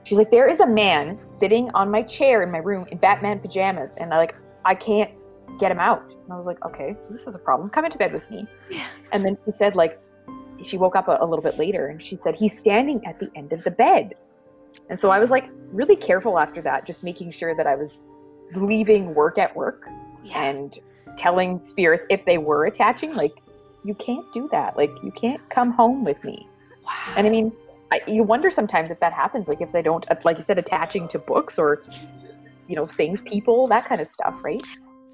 She's 0.04 0.18
like, 0.18 0.30
There 0.30 0.48
is 0.48 0.60
a 0.60 0.66
man 0.66 1.18
sitting 1.38 1.70
on 1.70 1.90
my 1.90 2.02
chair 2.02 2.42
in 2.42 2.50
my 2.50 2.58
room 2.58 2.86
in 2.90 2.98
Batman 2.98 3.40
pajamas. 3.40 3.92
And 3.96 4.12
I 4.12 4.18
like, 4.18 4.34
I 4.64 4.74
can't 4.74 5.10
get 5.58 5.70
him 5.70 5.78
out. 5.78 6.04
And 6.10 6.32
I 6.32 6.36
was 6.36 6.46
like, 6.46 6.64
Okay, 6.64 6.96
this 7.10 7.26
is 7.26 7.34
a 7.34 7.38
problem. 7.38 7.70
Come 7.70 7.84
into 7.84 7.98
bed 7.98 8.12
with 8.12 8.28
me. 8.30 8.46
Yeah. 8.70 8.86
And 9.12 9.24
then 9.24 9.36
she 9.44 9.52
said, 9.56 9.76
like, 9.76 10.00
she 10.62 10.76
woke 10.76 10.94
up 10.94 11.08
a, 11.08 11.16
a 11.20 11.26
little 11.26 11.42
bit 11.42 11.58
later 11.58 11.86
and 11.88 12.02
she 12.02 12.18
said, 12.22 12.34
He's 12.34 12.58
standing 12.58 13.04
at 13.06 13.18
the 13.18 13.30
end 13.34 13.52
of 13.52 13.64
the 13.64 13.70
bed. 13.70 14.14
And 14.88 14.98
so 14.98 15.10
I 15.10 15.18
was 15.18 15.30
like 15.30 15.48
really 15.72 15.96
careful 15.96 16.38
after 16.38 16.60
that, 16.62 16.86
just 16.86 17.02
making 17.02 17.30
sure 17.32 17.54
that 17.54 17.66
I 17.66 17.76
was 17.76 18.00
leaving 18.54 19.14
work 19.14 19.38
at 19.38 19.54
work 19.54 19.86
Yeah. 20.24 20.42
and 20.42 20.78
telling 21.16 21.62
spirits 21.64 22.04
if 22.10 22.24
they 22.24 22.38
were 22.38 22.66
attaching, 22.66 23.14
like, 23.14 23.32
you 23.84 23.94
can't 23.94 24.26
do 24.32 24.48
that. 24.52 24.76
Like, 24.76 24.90
you 25.02 25.10
can't 25.12 25.40
come 25.50 25.70
home 25.70 26.04
with 26.04 26.22
me. 26.24 26.46
Wow. 26.84 27.14
And 27.16 27.26
I 27.26 27.30
mean, 27.30 27.52
I, 27.92 28.00
you 28.06 28.22
wonder 28.22 28.50
sometimes 28.50 28.90
if 28.90 29.00
that 29.00 29.12
happens, 29.12 29.48
like 29.48 29.60
if 29.60 29.72
they 29.72 29.82
don't, 29.82 30.04
uh, 30.10 30.16
like 30.24 30.38
you 30.38 30.44
said, 30.44 30.58
attaching 30.58 31.08
to 31.08 31.18
books 31.18 31.58
or, 31.58 31.82
you 32.68 32.76
know, 32.76 32.86
things, 32.86 33.20
people, 33.20 33.66
that 33.68 33.84
kind 33.84 34.00
of 34.00 34.08
stuff, 34.12 34.34
right? 34.42 34.62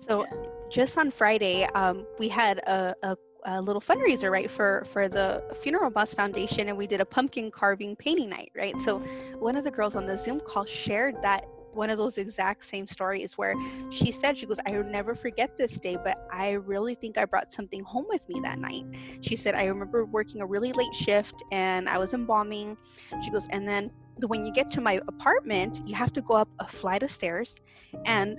So 0.01 0.27
just 0.71 0.99
on 0.99 1.11
Friday, 1.11 1.65
um, 1.75 2.07
we 2.19 2.29
had 2.29 2.59
a, 2.59 2.95
a, 3.03 3.17
a 3.47 3.63
little 3.63 3.81
fundraiser, 3.81 4.31
right, 4.31 4.51
for 4.51 4.85
for 4.93 5.09
the 5.09 5.43
Funeral 5.63 5.91
bus 5.91 6.13
Foundation, 6.13 6.69
and 6.69 6.77
we 6.77 6.87
did 6.87 7.01
a 7.01 7.05
pumpkin 7.07 7.51
carving 7.51 7.97
painting 7.97 8.29
night, 8.29 8.51
right. 8.57 8.79
So 8.83 8.99
one 9.39 9.57
of 9.57 9.65
the 9.65 9.71
girls 9.71 9.95
on 9.95 10.05
the 10.05 10.17
Zoom 10.17 10.41
call 10.41 10.65
shared 10.65 11.17
that 11.23 11.45
one 11.77 11.91
of 11.91 11.99
those 11.99 12.19
exact 12.19 12.65
same 12.65 12.87
stories 12.87 13.37
where 13.37 13.55
she 13.91 14.11
said 14.11 14.37
she 14.37 14.47
goes 14.47 14.59
i 14.67 14.71
will 14.73 14.83
never 14.85 15.15
forget 15.15 15.57
this 15.59 15.79
day 15.79 15.97
but 16.03 16.17
i 16.33 16.53
really 16.53 16.95
think 16.95 17.19
i 17.19 17.25
brought 17.27 17.53
something 17.53 17.83
home 17.85 18.07
with 18.09 18.27
me 18.31 18.41
that 18.41 18.59
night 18.59 18.83
she 19.21 19.37
said 19.37 19.55
i 19.55 19.67
remember 19.67 20.07
working 20.07 20.41
a 20.41 20.47
really 20.47 20.73
late 20.73 20.95
shift 20.95 21.43
and 21.53 21.87
i 21.87 21.99
was 21.99 22.15
embalming 22.15 22.77
she 23.23 23.31
goes 23.31 23.47
and 23.51 23.69
then 23.69 23.91
when 24.27 24.47
you 24.47 24.53
get 24.53 24.71
to 24.71 24.81
my 24.81 25.01
apartment 25.07 25.83
you 25.85 25.95
have 25.95 26.13
to 26.13 26.23
go 26.23 26.35
up 26.35 26.49
a 26.61 26.67
flight 26.67 27.03
of 27.03 27.11
stairs 27.11 27.61
and 28.07 28.39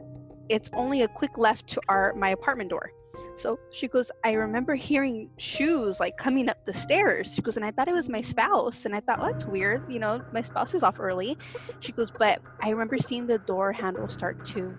it's 0.49 0.69
only 0.73 1.01
a 1.03 1.07
quick 1.07 1.37
left 1.37 1.67
to 1.67 1.81
our 1.89 2.13
my 2.15 2.29
apartment 2.29 2.69
door. 2.69 2.89
So 3.37 3.57
she 3.71 3.87
goes 3.87 4.09
i 4.25 4.33
remember 4.33 4.75
hearing 4.75 5.29
shoes 5.37 5.99
like 5.99 6.17
coming 6.17 6.49
up 6.49 6.57
the 6.65 6.73
stairs. 6.73 7.33
She 7.33 7.41
goes 7.41 7.57
and 7.57 7.65
i 7.65 7.71
thought 7.71 7.87
it 7.87 7.93
was 7.93 8.09
my 8.09 8.21
spouse. 8.21 8.85
And 8.85 8.95
i 8.95 8.99
thought 9.01 9.19
well, 9.19 9.27
that's 9.27 9.45
weird 9.47 9.81
you 9.87 9.99
know 9.99 10.21
my 10.31 10.41
spouse 10.41 10.73
is 10.73 10.83
off 10.83 10.99
early. 10.99 11.37
She 11.79 11.91
goes 11.93 12.11
but 12.17 12.39
i 12.61 12.69
remember 12.69 12.97
seeing 12.97 13.27
the 13.27 13.39
door 13.39 13.71
handle 13.71 14.09
start 14.09 14.37
to 14.53 14.77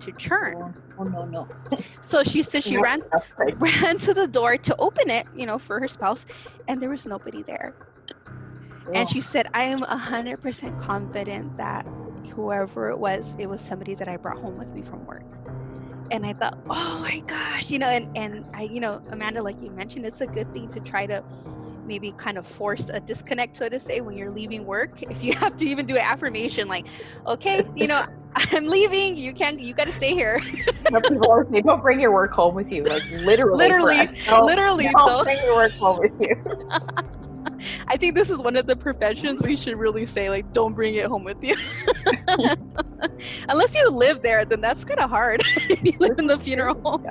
to 0.00 0.12
churn. 0.12 0.54
Oh, 0.56 0.74
oh 0.98 1.04
no 1.04 1.24
no. 1.24 1.48
so 2.02 2.22
she 2.22 2.42
said 2.42 2.64
she 2.64 2.76
ran 2.78 3.02
ran 3.58 3.98
to 3.98 4.14
the 4.14 4.26
door 4.26 4.56
to 4.56 4.76
open 4.78 5.10
it 5.10 5.26
you 5.34 5.46
know 5.46 5.58
for 5.58 5.80
her 5.80 5.88
spouse 5.88 6.24
and 6.68 6.80
there 6.82 6.90
was 6.90 7.06
nobody 7.06 7.42
there. 7.46 7.74
And 8.94 9.08
she 9.08 9.20
said 9.20 9.46
i 9.54 9.64
am 9.64 9.80
100% 9.80 10.76
confident 10.78 11.52
that 11.58 11.84
whoever 12.28 12.90
it 12.90 12.98
was 12.98 13.34
it 13.38 13.48
was 13.48 13.60
somebody 13.60 13.94
that 13.94 14.08
i 14.08 14.16
brought 14.16 14.38
home 14.38 14.56
with 14.58 14.68
me 14.74 14.82
from 14.82 15.04
work 15.06 15.24
and 16.10 16.24
i 16.24 16.32
thought 16.32 16.58
oh 16.70 16.98
my 17.00 17.20
gosh 17.26 17.70
you 17.70 17.78
know 17.78 17.88
and 17.88 18.08
and 18.16 18.44
i 18.54 18.62
you 18.62 18.80
know 18.80 19.00
amanda 19.10 19.42
like 19.42 19.60
you 19.60 19.70
mentioned 19.70 20.04
it's 20.06 20.20
a 20.20 20.26
good 20.26 20.52
thing 20.52 20.68
to 20.68 20.80
try 20.80 21.06
to 21.06 21.22
maybe 21.86 22.12
kind 22.12 22.36
of 22.36 22.46
force 22.46 22.90
a 22.90 23.00
disconnect 23.00 23.56
so 23.56 23.68
to 23.68 23.80
say 23.80 24.00
when 24.00 24.16
you're 24.16 24.30
leaving 24.30 24.64
work 24.66 25.02
if 25.10 25.22
you 25.24 25.32
have 25.34 25.56
to 25.56 25.64
even 25.66 25.86
do 25.86 25.96
an 25.96 26.02
affirmation 26.02 26.68
like 26.68 26.86
okay 27.26 27.62
you 27.74 27.86
know 27.86 28.04
i'm 28.52 28.66
leaving 28.66 29.16
you 29.16 29.32
can't 29.32 29.58
you 29.60 29.74
got 29.74 29.86
to 29.86 29.92
stay 29.92 30.14
here 30.14 30.38
don't 31.62 31.82
bring 31.82 32.00
your 32.00 32.12
work 32.12 32.32
home 32.32 32.54
with 32.54 32.70
you. 32.72 32.82
Like 32.82 33.02
literally. 33.10 33.58
Literally, 33.58 34.08
literally, 34.42 34.84
Don't 34.84 35.06
don't. 35.06 35.24
bring 35.24 35.38
your 35.42 35.54
work 35.54 35.72
home 35.78 35.98
with 35.98 36.12
you. 36.20 36.34
I 37.88 37.96
think 37.96 38.14
this 38.14 38.30
is 38.30 38.38
one 38.42 38.56
of 38.56 38.66
the 38.66 38.76
professions 38.76 39.42
we 39.42 39.56
should 39.56 39.76
really 39.76 40.06
say, 40.06 40.30
like, 40.30 40.52
don't 40.52 40.74
bring 40.74 40.94
it 40.94 41.06
home 41.06 41.24
with 41.24 41.42
you. 41.42 41.56
Unless 43.48 43.74
you 43.74 43.90
live 43.90 44.22
there, 44.22 44.44
then 44.44 44.60
that's 44.60 44.84
kind 44.84 45.00
of 45.00 45.10
hard. 45.10 45.42
if 45.56 45.82
you 45.82 45.92
live 45.98 46.18
in 46.18 46.26
the 46.26 46.38
funeral 46.38 46.80
home. 46.80 47.04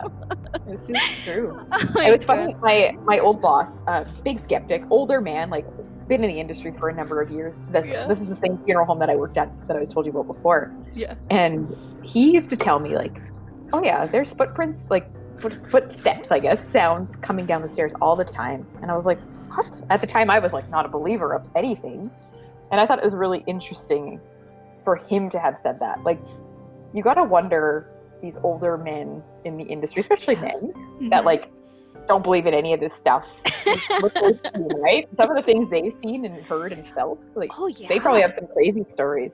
This 0.65 0.81
is 0.89 1.23
true. 1.23 1.65
Oh 1.71 2.01
it 2.01 2.17
was 2.17 2.25
funny. 2.25 2.55
My 2.61 2.97
my 3.03 3.19
old 3.19 3.41
boss, 3.41 3.69
uh, 3.87 4.05
big 4.23 4.39
skeptic, 4.41 4.83
older 4.89 5.21
man, 5.21 5.49
like 5.49 5.65
been 6.07 6.23
in 6.23 6.29
the 6.29 6.39
industry 6.39 6.73
for 6.77 6.89
a 6.89 6.93
number 6.93 7.21
of 7.21 7.29
years. 7.29 7.55
This, 7.71 7.85
Yeah. 7.85 8.07
this 8.07 8.19
is 8.19 8.27
the 8.27 8.35
same 8.37 8.57
funeral 8.65 8.85
home 8.85 8.99
that 8.99 9.09
I 9.09 9.15
worked 9.15 9.37
at 9.37 9.49
that 9.67 9.75
I 9.75 9.79
was 9.79 9.91
told 9.91 10.05
you 10.05 10.11
about 10.11 10.27
before. 10.27 10.73
Yeah. 10.93 11.15
And 11.29 11.75
he 12.03 12.31
used 12.31 12.49
to 12.51 12.57
tell 12.57 12.79
me 12.79 12.95
like, 12.95 13.21
oh 13.73 13.83
yeah, 13.83 14.05
there's 14.05 14.31
footprints, 14.33 14.85
like 14.89 15.09
foot, 15.39 15.57
footsteps, 15.69 16.31
I 16.31 16.39
guess, 16.39 16.59
sounds 16.71 17.15
coming 17.17 17.45
down 17.45 17.61
the 17.61 17.69
stairs 17.69 17.93
all 18.01 18.15
the 18.15 18.23
time. 18.23 18.65
And 18.81 18.89
I 18.89 18.95
was 18.95 19.05
like, 19.05 19.19
what? 19.57 19.81
At 19.89 20.01
the 20.01 20.07
time, 20.07 20.29
I 20.29 20.39
was 20.39 20.53
like 20.53 20.69
not 20.69 20.85
a 20.85 20.89
believer 20.89 21.33
of 21.33 21.43
anything, 21.55 22.09
and 22.71 22.79
I 22.79 22.85
thought 22.85 22.99
it 22.99 23.05
was 23.05 23.13
really 23.13 23.43
interesting 23.47 24.19
for 24.83 24.95
him 24.95 25.29
to 25.31 25.39
have 25.39 25.57
said 25.61 25.79
that. 25.79 26.03
Like, 26.03 26.19
you 26.93 27.03
got 27.03 27.15
to 27.15 27.23
wonder 27.23 27.89
these 28.21 28.35
older 28.43 28.77
men 28.77 29.21
in 29.45 29.57
the 29.57 29.63
industry, 29.65 30.01
especially 30.01 30.35
men, 30.35 30.73
that 31.09 31.21
Mhm. 31.23 31.25
like 31.25 31.51
don't 32.07 32.23
believe 32.23 32.45
in 32.45 32.53
any 32.53 32.73
of 32.73 32.79
this 32.79 32.91
stuff. 32.99 33.25
What 33.99 34.13
they've 34.13 34.39
seen, 34.55 34.69
right? 34.81 35.09
Some 35.17 35.29
of 35.29 35.35
the 35.35 35.43
things 35.43 35.69
they've 35.69 35.93
seen 36.01 36.23
and 36.25 36.41
heard 36.45 36.71
and 36.71 36.87
felt, 36.95 37.19
like 37.35 37.51
oh 37.57 37.67
yeah. 37.67 37.89
they 37.89 37.99
probably 37.99 38.21
have 38.21 38.31
some 38.33 38.47
crazy 38.47 38.85
stories. 38.93 39.31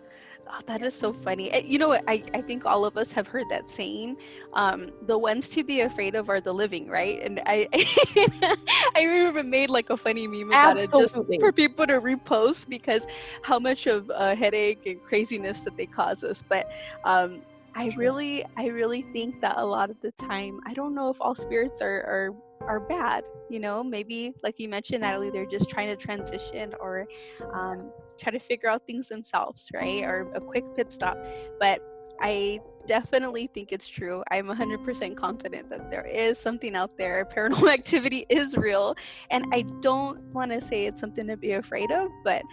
Oh, 0.49 0.60
that 0.67 0.82
is 0.82 0.93
so 0.95 1.13
funny. 1.13 1.51
Eh, 1.51 1.62
You 1.65 1.77
know 1.79 1.89
what? 1.89 2.01
I, 2.08 2.23
I 2.34 2.41
think 2.41 2.65
all 2.65 2.86
of 2.86 2.97
us 2.97 3.12
have 3.13 3.27
heard 3.27 3.49
that 3.49 3.69
saying. 3.69 4.17
Um, 4.53 4.89
the 5.01 5.17
ones 5.17 5.47
to 5.49 5.63
be 5.63 5.82
afraid 5.82 6.15
of 6.15 6.29
are 6.29 6.41
the 6.41 6.53
living, 6.53 6.88
right? 6.89 7.19
And 7.21 7.41
I 7.45 7.67
I 8.97 9.03
remember 9.03 9.43
made 9.43 9.69
like 9.69 9.89
a 9.89 9.97
funny 9.97 10.27
meme 10.27 10.51
about 10.51 10.77
it 10.77 10.93
just 10.93 11.17
for 11.39 11.51
people 11.51 11.86
to 11.88 11.99
repost 12.01 12.67
because 12.67 13.06
how 13.43 13.60
much 13.60 13.88
of 13.88 14.10
a 14.13 14.36
headache 14.36 14.82
and 14.86 15.01
craziness 15.03 15.62
that 15.62 15.75
they 15.77 15.88
cause 15.88 16.23
us. 16.23 16.41
But 16.49 16.65
um, 17.06 17.41
I 17.75 17.91
really 17.95 18.43
I 18.58 18.67
really 18.67 19.03
think 19.13 19.36
that 19.41 19.58
a 19.58 19.65
lot 19.65 19.89
of 19.89 19.97
the 20.01 20.12
time 20.12 20.60
I 20.65 20.73
don't 20.73 20.95
know 20.95 21.10
if 21.10 21.17
all 21.21 21.36
spirits 21.36 21.82
are 21.82 22.01
are 22.06 22.29
are 22.67 22.79
bad. 22.79 23.23
You 23.49 23.60
know, 23.60 23.84
maybe 23.84 24.34
like 24.43 24.56
you 24.60 24.69
mentioned, 24.69 25.01
Natalie, 25.01 25.32
they're 25.32 25.45
just 25.45 25.69
trying 25.69 25.88
to 25.89 25.97
transition 25.97 26.73
or 26.79 27.08
um, 27.53 27.91
try 28.19 28.32
to 28.32 28.39
figure 28.39 28.69
out 28.69 28.86
things 28.86 29.08
themselves, 29.08 29.67
right? 29.73 30.04
Or 30.04 30.30
a 30.34 30.41
quick 30.41 30.63
pit 30.76 30.91
stop. 30.91 31.17
But 31.60 31.82
I 32.19 32.60
definitely 32.88 33.49
think 33.54 33.71
it's 33.71 33.88
true. 33.88 34.23
I'm 34.32 34.47
100% 34.47 35.15
confident 35.15 35.69
that 35.69 35.89
there 35.89 36.06
is 36.06 36.38
something 36.38 36.76
out 36.76 36.97
there. 36.97 37.26
Paranormal 37.26 37.71
activity 37.73 38.26
is 38.30 38.56
real. 38.56 38.95
And 39.30 39.45
I 39.52 39.63
don't 39.82 40.19
want 40.34 40.52
to 40.52 40.62
say 40.62 40.86
it's 40.86 40.99
something 41.02 41.28
to 41.28 41.38
be 41.38 41.54
afraid 41.54 41.91
of, 41.91 42.10
but 42.23 42.43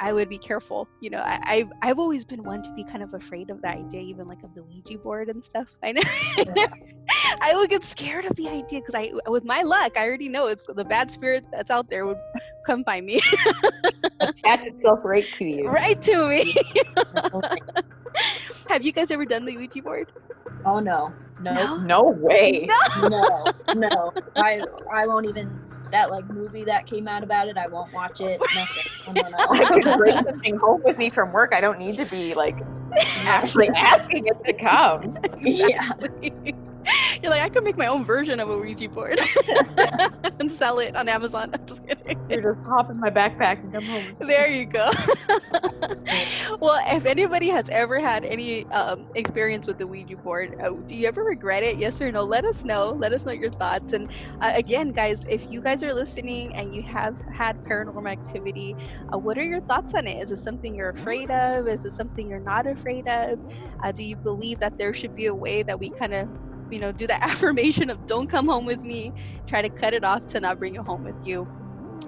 I 0.00 0.12
would 0.12 0.28
be 0.28 0.38
careful. 0.38 0.88
You 1.00 1.10
know, 1.10 1.18
I, 1.18 1.38
I've, 1.44 1.72
I've 1.82 1.98
always 1.98 2.24
been 2.24 2.42
one 2.44 2.62
to 2.62 2.70
be 2.74 2.84
kind 2.84 3.02
of 3.02 3.12
afraid 3.14 3.50
of 3.50 3.60
the 3.62 3.68
idea, 3.68 4.00
even 4.00 4.28
like 4.28 4.42
of 4.44 4.54
the 4.54 4.62
Ouija 4.62 4.98
board 4.98 5.28
and 5.28 5.44
stuff. 5.44 5.68
I 5.82 5.92
never, 5.92 6.08
I, 6.08 6.44
never, 6.54 6.74
I 7.42 7.54
would 7.56 7.70
get 7.70 7.84
scared 7.84 8.24
of 8.24 8.36
the 8.36 8.48
idea 8.48 8.80
because 8.80 8.94
I, 8.94 9.10
with 9.28 9.44
my 9.44 9.62
luck, 9.62 9.96
I 9.96 10.06
already 10.06 10.28
know 10.28 10.46
it's 10.46 10.64
the 10.66 10.84
bad 10.84 11.10
spirit 11.10 11.44
that's 11.52 11.70
out 11.70 11.88
there 11.90 12.06
would 12.06 12.18
come 12.66 12.84
find 12.84 13.06
me 13.06 13.20
Attach 14.20 14.66
itself 14.66 15.00
right 15.04 15.30
to 15.32 15.44
you. 15.44 15.68
right 15.68 16.00
to 16.02 16.28
me. 16.28 16.54
Have 18.68 18.84
you 18.84 18.92
guys 18.92 19.10
ever 19.10 19.24
done 19.24 19.44
the 19.44 19.56
Ouija 19.56 19.82
board? 19.82 20.12
Oh 20.64 20.80
no. 20.80 21.12
No. 21.40 21.76
No 21.76 22.02
way. 22.20 22.66
No. 22.96 23.44
No. 23.74 24.12
I 24.36 24.60
I 24.92 25.06
won't 25.06 25.26
even 25.26 25.60
that 25.90 26.10
like 26.10 26.28
movie 26.28 26.64
that 26.64 26.86
came 26.86 27.08
out 27.08 27.22
about 27.22 27.48
it, 27.48 27.56
I 27.56 27.66
won't 27.66 27.92
watch 27.92 28.20
it. 28.20 28.40
Nothing. 28.54 29.14
No, 29.14 29.28
no, 29.28 29.36
I 29.50 29.64
could 29.66 29.84
no. 29.84 29.96
bring 29.96 30.14
something 30.14 30.56
home 30.56 30.82
with 30.84 30.98
me 30.98 31.10
from 31.10 31.32
work. 31.32 31.52
I 31.52 31.60
don't 31.60 31.78
need 31.78 31.94
to 31.96 32.06
be 32.06 32.34
like 32.34 32.56
actually 33.24 33.68
asking 33.68 34.26
it 34.26 34.44
to 34.44 34.52
come. 34.52 35.18
yeah. 35.40 35.92
You're 37.22 37.30
like, 37.30 37.42
I 37.42 37.48
could 37.48 37.64
make 37.64 37.76
my 37.76 37.86
own 37.86 38.04
version 38.04 38.40
of 38.40 38.48
a 38.50 38.58
Ouija 38.58 38.88
board 38.88 39.18
and 40.40 40.50
sell 40.50 40.78
it 40.78 40.94
on 40.94 41.08
Amazon. 41.08 41.50
I'm 41.54 41.66
just 41.66 41.82
kidding. 41.86 42.16
You 42.30 42.42
just 42.42 42.60
hop 42.66 42.90
in 42.90 42.98
my 43.00 43.10
backpack 43.10 43.62
and 43.62 43.72
come 43.72 43.86
home. 43.86 44.16
There 44.20 44.48
you 44.50 44.66
go. 44.66 44.90
well, 46.60 46.80
if 46.86 47.04
anybody 47.06 47.48
has 47.48 47.68
ever 47.70 48.00
had 48.00 48.24
any 48.24 48.68
um, 48.70 49.06
experience 49.14 49.66
with 49.66 49.78
the 49.78 49.86
Ouija 49.86 50.16
board, 50.16 50.54
uh, 50.62 50.70
do 50.86 50.94
you 50.96 51.06
ever 51.08 51.22
regret 51.22 51.62
it? 51.62 51.76
Yes 51.76 52.00
or 52.00 52.10
no? 52.12 52.24
Let 52.24 52.44
us 52.44 52.64
know. 52.64 52.90
Let 52.90 53.12
us 53.12 53.24
know 53.24 53.32
your 53.32 53.50
thoughts. 53.50 53.92
And 53.92 54.10
uh, 54.40 54.52
again, 54.54 54.92
guys, 54.92 55.20
if 55.28 55.46
you 55.48 55.60
guys 55.60 55.82
are 55.82 55.94
listening 55.94 56.54
and 56.56 56.74
you 56.74 56.82
have 56.90 57.16
had 57.32 57.56
paranormal 57.70 58.10
activity, 58.10 58.76
uh, 59.12 59.18
what 59.18 59.38
are 59.38 59.44
your 59.44 59.60
thoughts 59.62 59.94
on 59.94 60.06
it? 60.06 60.18
Is 60.20 60.30
it 60.30 60.38
something 60.38 60.74
you're 60.74 60.90
afraid 60.90 61.30
of? 61.30 61.66
Is 61.68 61.84
it 61.84 61.92
something 61.94 62.28
you're 62.28 62.40
not 62.40 62.66
afraid 62.66 63.06
of? 63.08 63.38
Uh, 63.82 63.92
do 63.92 64.04
you 64.04 64.16
believe 64.16 64.58
that 64.60 64.74
there 64.78 64.92
should 64.92 65.14
be 65.14 65.26
a 65.26 65.34
way 65.34 65.62
that 65.62 65.78
we 65.78 65.90
kind 65.90 66.14
of 66.14 66.28
you 66.70 66.80
know, 66.80 66.92
do 66.92 67.06
the 67.06 67.22
affirmation 67.28 67.90
of 67.90 68.06
don't 68.06 68.28
come 68.30 68.46
home 68.46 68.64
with 68.66 68.82
me, 68.82 69.12
try 69.46 69.62
to 69.62 69.70
cut 69.70 69.94
it 69.94 70.04
off 70.04 70.26
to 70.28 70.40
not 70.40 70.58
bring 70.58 70.74
it 70.74 70.82
home 70.82 71.02
with 71.02 71.16
you. 71.22 71.48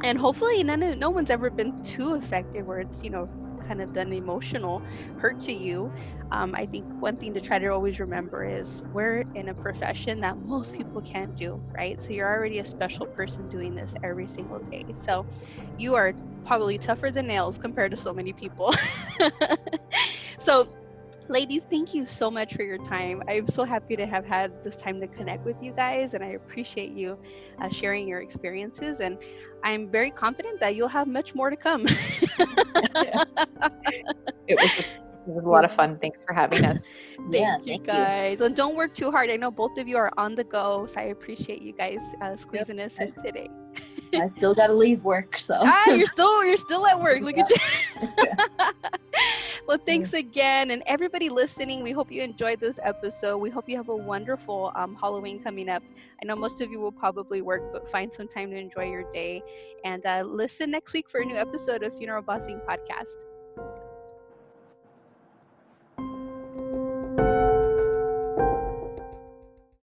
And 0.02 0.18
hopefully 0.18 0.64
none 0.64 0.82
of, 0.82 0.98
no 0.98 1.10
one's 1.10 1.30
ever 1.30 1.50
been 1.50 1.74
too 1.82 2.14
affected 2.14 2.64
where 2.64 2.80
it's, 2.80 3.02
you 3.02 3.10
know, 3.10 3.28
kind 3.66 3.82
of 3.82 3.92
done 3.92 4.12
emotional 4.12 4.82
hurt 5.16 5.38
to 5.40 5.52
you, 5.52 5.92
um, 6.30 6.54
I 6.56 6.66
think 6.66 6.86
one 7.00 7.18
thing 7.18 7.34
to 7.34 7.40
try 7.42 7.58
to 7.58 7.66
always 7.68 7.98
remember 7.98 8.44
is 8.44 8.80
we're 8.92 9.24
in 9.34 9.48
a 9.48 9.54
profession 9.54 10.20
that 10.20 10.38
most 10.38 10.74
people 10.74 11.02
can't 11.02 11.34
do, 11.36 11.62
right? 11.76 12.00
So 12.00 12.14
you're 12.14 12.28
already 12.28 12.58
a 12.58 12.64
special 12.64 13.06
person 13.06 13.48
doing 13.48 13.74
this 13.74 13.94
every 14.02 14.26
single 14.28 14.60
day. 14.70 14.84
So 14.98 15.26
you 15.76 15.94
are 15.96 16.14
probably 16.44 16.78
tougher 16.78 17.10
than 17.10 17.26
nails 17.26 17.58
compared 17.58 17.90
to 17.90 17.96
so 17.98 18.14
many 18.14 18.32
people. 18.32 18.72
so 20.38 20.68
ladies 21.30 21.62
thank 21.70 21.94
you 21.94 22.04
so 22.04 22.30
much 22.30 22.54
for 22.54 22.64
your 22.64 22.78
time 22.78 23.22
i'm 23.28 23.46
so 23.46 23.64
happy 23.64 23.94
to 23.96 24.04
have 24.04 24.26
had 24.26 24.52
this 24.64 24.76
time 24.76 25.00
to 25.00 25.06
connect 25.06 25.44
with 25.44 25.56
you 25.62 25.72
guys 25.72 26.14
and 26.14 26.24
i 26.24 26.28
appreciate 26.28 26.90
you 26.90 27.16
uh, 27.62 27.68
sharing 27.68 28.08
your 28.08 28.20
experiences 28.20 28.98
and 29.00 29.16
i'm 29.64 29.90
very 29.90 30.10
confident 30.10 30.58
that 30.60 30.74
you'll 30.74 30.88
have 30.88 31.06
much 31.06 31.34
more 31.34 31.48
to 31.48 31.56
come 31.56 31.86
it 34.48 34.60
was 34.60 34.84
it 35.26 35.34
was 35.34 35.44
a 35.44 35.48
lot 35.48 35.64
of 35.64 35.72
fun. 35.72 35.98
Thanks 36.00 36.18
for 36.26 36.34
having 36.34 36.64
us. 36.64 36.78
thank 37.30 37.34
yeah, 37.34 37.56
you 37.58 37.64
thank 37.64 37.86
guys. 37.86 38.38
You. 38.38 38.46
And 38.46 38.56
don't 38.56 38.76
work 38.76 38.94
too 38.94 39.10
hard. 39.10 39.30
I 39.30 39.36
know 39.36 39.50
both 39.50 39.76
of 39.78 39.88
you 39.88 39.96
are 39.96 40.12
on 40.16 40.34
the 40.34 40.44
go, 40.44 40.86
so 40.86 41.00
I 41.00 41.04
appreciate 41.04 41.62
you 41.62 41.72
guys 41.72 42.00
uh, 42.22 42.36
squeezing 42.36 42.78
yep. 42.78 42.86
us 42.86 42.98
in 42.98 43.10
today. 43.10 43.48
I 44.14 44.28
still 44.28 44.54
got 44.54 44.68
to 44.68 44.74
leave 44.74 45.04
work, 45.04 45.38
so. 45.38 45.56
ah, 45.60 45.90
you're 45.90 46.06
still 46.06 46.44
you're 46.44 46.56
still 46.56 46.86
at 46.86 47.00
work. 47.00 47.22
Look 47.22 47.38
at 47.38 47.48
you. 47.50 47.56
well, 49.68 49.78
thanks 49.86 50.12
again, 50.12 50.72
and 50.72 50.82
everybody 50.86 51.28
listening. 51.28 51.82
We 51.82 51.92
hope 51.92 52.10
you 52.10 52.22
enjoyed 52.22 52.60
this 52.60 52.78
episode. 52.82 53.38
We 53.38 53.50
hope 53.50 53.68
you 53.68 53.76
have 53.76 53.88
a 53.88 53.96
wonderful 53.96 54.72
um, 54.74 54.96
Halloween 54.96 55.42
coming 55.42 55.68
up. 55.68 55.82
I 56.22 56.26
know 56.26 56.36
most 56.36 56.60
of 56.60 56.70
you 56.70 56.80
will 56.80 56.92
probably 56.92 57.40
work, 57.40 57.72
but 57.72 57.88
find 57.88 58.12
some 58.12 58.26
time 58.26 58.50
to 58.50 58.56
enjoy 58.56 58.90
your 58.90 59.08
day. 59.10 59.42
And 59.84 60.04
uh, 60.04 60.24
listen 60.26 60.70
next 60.70 60.92
week 60.92 61.08
for 61.08 61.20
a 61.20 61.24
new 61.24 61.36
episode 61.36 61.82
of 61.82 61.96
Funeral 61.96 62.22
Bossing 62.22 62.60
Podcast. 62.68 63.16